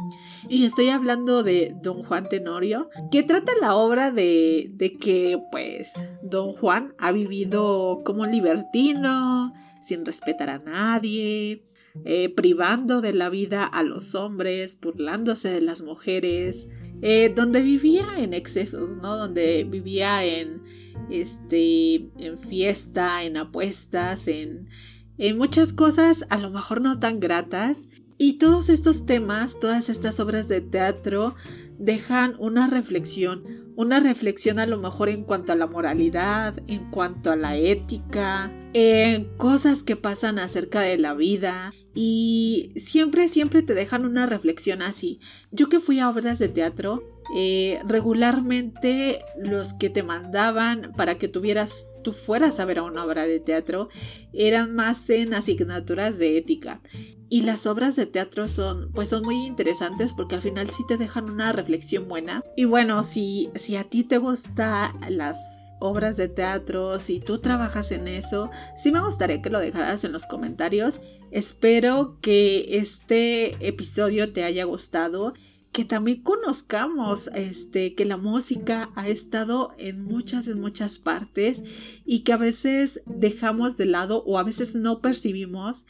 Y 0.48 0.64
estoy 0.64 0.88
hablando 0.88 1.42
de 1.42 1.74
Don 1.83 2.03
Juan 2.03 2.29
Tenorio, 2.29 2.88
que 3.11 3.22
trata 3.22 3.53
la 3.61 3.74
obra 3.74 4.11
de, 4.11 4.70
de 4.74 4.96
que, 4.96 5.40
pues, 5.51 5.94
Don 6.22 6.53
Juan 6.53 6.94
ha 6.98 7.12
vivido 7.12 8.03
como 8.05 8.27
libertino, 8.27 9.53
sin 9.81 10.05
respetar 10.05 10.51
a 10.51 10.59
nadie, 10.59 11.64
eh, 12.05 12.29
privando 12.35 13.01
de 13.01 13.12
la 13.12 13.29
vida 13.29 13.64
a 13.64 13.83
los 13.83 14.14
hombres, 14.14 14.79
burlándose 14.81 15.48
de 15.48 15.61
las 15.61 15.81
mujeres, 15.83 16.68
eh, 17.03 17.33
donde 17.35 17.62
vivía 17.62 18.07
en 18.18 18.35
excesos, 18.35 18.98
¿no? 18.98 19.16
Donde 19.16 19.64
vivía 19.64 20.24
en, 20.24 20.62
este, 21.11 22.11
en 22.18 22.38
fiesta, 22.38 23.24
en 23.24 23.37
apuestas, 23.37 24.29
en, 24.29 24.68
en 25.18 25.37
muchas 25.37 25.72
cosas 25.72 26.24
a 26.31 26.38
lo 26.38 26.50
mejor 26.50 26.81
no 26.81 26.98
tan 26.98 27.20
gratas. 27.20 27.88
Y 28.20 28.38
todos 28.38 28.68
estos 28.68 29.07
temas, 29.07 29.61
todas 29.61 29.88
estas 29.88 30.18
obras 30.18 30.48
de 30.48 30.61
teatro 30.61 31.37
dejan 31.78 32.35
una 32.40 32.66
reflexión, 32.66 33.72
una 33.76 34.00
reflexión 34.00 34.59
a 34.59 34.66
lo 34.66 34.78
mejor 34.78 35.09
en 35.09 35.22
cuanto 35.22 35.52
a 35.52 35.57
la 35.57 35.68
moralidad, 35.68 36.61
en 36.66 36.90
cuanto 36.90 37.31
a 37.31 37.37
la 37.37 37.57
ética, 37.57 38.52
en 38.72 39.37
cosas 39.37 39.83
que 39.83 39.96
pasan 39.96 40.38
acerca 40.38 40.81
de 40.81 40.98
la 40.98 41.14
vida 41.14 41.72
y 41.94 42.72
siempre, 42.76 43.28
siempre 43.28 43.62
te 43.62 43.74
dejan 43.74 44.04
una 44.04 44.26
reflexión 44.26 44.83
así. 44.83 45.20
Yo 45.50 45.68
que 45.68 45.81
fui 45.81 46.00
a 46.00 46.11
obras 46.11 46.38
de 46.38 46.48
teatro, 46.48 47.02
eh, 47.37 47.78
regularmente 47.87 49.20
los 49.37 49.74
que 49.74 49.90
te 49.90 50.02
mandaban 50.02 50.92
para 50.96 51.18
que 51.18 51.28
tuvieras 51.28 51.87
tú 52.02 52.12
fueras 52.12 52.61
a 52.61 52.64
ver 52.64 52.78
a 52.78 52.82
una 52.84 53.04
obra 53.04 53.24
de 53.24 53.40
teatro 53.40 53.88
eran 54.32 54.74
más 54.74 55.08
en 55.11 55.34
asignaturas 55.34 56.18
de 56.18 56.37
ética. 56.38 56.80
Y 57.30 57.42
las 57.42 57.66
obras 57.66 57.94
de 57.94 58.06
teatro 58.06 58.48
son 58.48 58.90
pues 58.94 59.11
son 59.11 59.22
muy 59.22 59.46
interesantes 59.46 60.14
porque 60.14 60.37
al 60.37 60.42
final 60.42 60.70
sí 60.70 60.82
te 60.88 60.96
dejan 60.96 61.28
una 61.28 61.52
reflexión 61.52 62.08
buena. 62.08 62.42
Y 62.56 62.64
bueno 62.64 63.04
si 63.04 63.50
si 63.54 63.76
a 63.76 63.84
ti 63.84 64.04
te 64.04 64.16
gusta 64.18 64.94
las 65.11 65.74
obras 65.80 66.16
de 66.16 66.28
teatro 66.28 66.98
si 66.98 67.20
tú 67.20 67.38
trabajas 67.38 67.92
en 67.92 68.08
eso 68.08 68.50
sí 68.76 68.90
me 68.90 69.04
gustaría 69.04 69.42
que 69.42 69.50
lo 69.50 69.61
dejaras 69.61 70.04
en 70.04 70.12
los 70.12 70.26
comentarios. 70.26 71.00
Espero 71.30 72.18
que 72.22 72.78
este 72.78 73.66
episodio 73.66 74.32
te 74.32 74.44
haya 74.44 74.64
gustado 74.64 75.34
que 75.72 75.85
también 75.85 76.22
conozcamos 76.22 77.31
este 77.35 77.94
que 77.94 78.04
la 78.04 78.16
música 78.16 78.90
ha 78.96 79.09
estado 79.09 79.72
en 79.78 80.02
muchas 80.04 80.46
en 80.46 80.61
muchas 80.61 80.98
partes 80.98 81.62
y 82.04 82.20
que 82.20 82.33
a 82.33 82.37
veces 82.37 83.00
dejamos 83.07 83.76
de 83.76 83.87
lado 83.87 84.24
o 84.26 84.38
a 84.38 84.42
veces 84.42 84.74
no 84.74 85.00
percibimos 85.00 85.85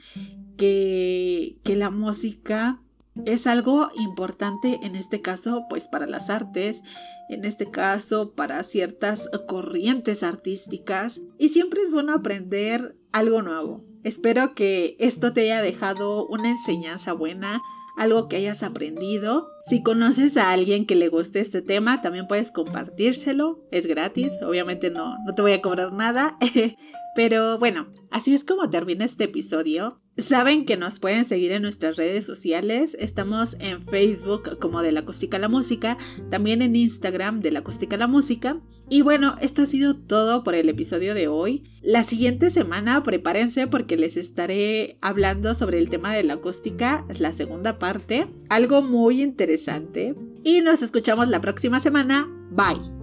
que, 0.57 1.57
que 1.63 1.77
la 1.77 1.91
música 1.91 2.81
es 3.25 3.47
algo 3.47 3.89
importante 3.97 4.79
en 4.83 4.95
este 4.97 5.21
caso 5.23 5.65
pues 5.69 5.89
para 5.89 6.07
las 6.07 6.31
artes 6.31 6.83
en 7.29 7.45
este 7.45 7.71
caso 7.71 8.33
para 8.33 8.63
ciertas 8.65 9.29
corrientes 9.47 10.23
artísticas. 10.23 11.23
Y 11.39 11.51
siempre 11.51 11.83
es 11.83 11.91
bueno 11.91 12.15
aprender 12.15 12.97
algo 13.13 13.43
nuevo. 13.43 13.85
Espero 14.03 14.55
que 14.55 14.97
esto 14.99 15.33
te 15.33 15.43
haya 15.43 15.63
dejado 15.63 16.27
una 16.27 16.51
enseñanza 16.51 17.13
buena 17.13 17.61
algo 17.99 18.29
que 18.29 18.37
hayas 18.37 18.63
aprendido. 18.63 19.51
Si 19.65 19.83
conoces 19.83 20.37
a 20.37 20.51
alguien 20.51 20.87
que 20.87 20.95
le 20.95 21.09
guste 21.09 21.41
este 21.41 21.63
tema, 21.63 22.01
también 22.01 22.27
puedes 22.27 22.51
compartírselo. 22.51 23.67
Es 23.71 23.87
gratis, 23.87 24.33
obviamente 24.43 24.91
no, 24.91 25.17
no 25.27 25.35
te 25.35 25.43
voy 25.43 25.53
a 25.53 25.61
cobrar 25.61 25.93
nada. 25.93 26.39
Pero 27.17 27.59
bueno, 27.59 27.89
así 28.11 28.33
es 28.35 28.45
como 28.45 28.71
termina 28.71 29.05
este 29.05 29.25
episodio. 29.25 30.01
Saben 30.19 30.65
que 30.65 30.77
nos 30.77 30.99
pueden 30.99 31.25
seguir 31.25 31.53
en 31.53 31.63
nuestras 31.63 31.97
redes 31.97 32.27
sociales. 32.27 32.97
Estamos 32.99 33.57
en 33.61 33.85
Facebook 33.85 34.59
como 34.59 34.83
de 34.83 34.91
la 34.91 35.01
acústica 35.01 35.37
a 35.37 35.41
la 35.41 35.49
música, 35.49 35.97
también 36.29 36.61
en 36.61 36.75
Instagram 36.75 37.41
de 37.41 37.53
la 37.53 37.61
acústica 37.61 37.95
a 37.95 38.01
la 38.01 38.09
música. 38.09 38.61
Y 38.91 39.03
bueno, 39.03 39.37
esto 39.41 39.63
ha 39.63 39.67
sido 39.67 39.95
todo 39.95 40.43
por 40.43 40.57
el 40.57 40.69
episodio 40.69 41.15
de 41.15 41.29
hoy. 41.29 41.63
La 41.83 42.03
siguiente 42.03 42.51
semana 42.51 43.05
prepárense 43.05 43.69
porque 43.69 43.97
les 43.97 44.17
estaré 44.17 44.99
hablando 45.01 45.55
sobre 45.55 45.79
el 45.79 45.89
tema 45.89 46.13
de 46.13 46.25
la 46.25 46.35
acústica, 46.35 47.07
la 47.21 47.31
segunda 47.31 47.79
parte, 47.79 48.27
algo 48.49 48.83
muy 48.83 49.23
interesante. 49.23 50.17
Y 50.43 50.63
nos 50.63 50.83
escuchamos 50.83 51.29
la 51.29 51.41
próxima 51.41 51.79
semana. 51.79 52.29
Bye. 52.51 52.98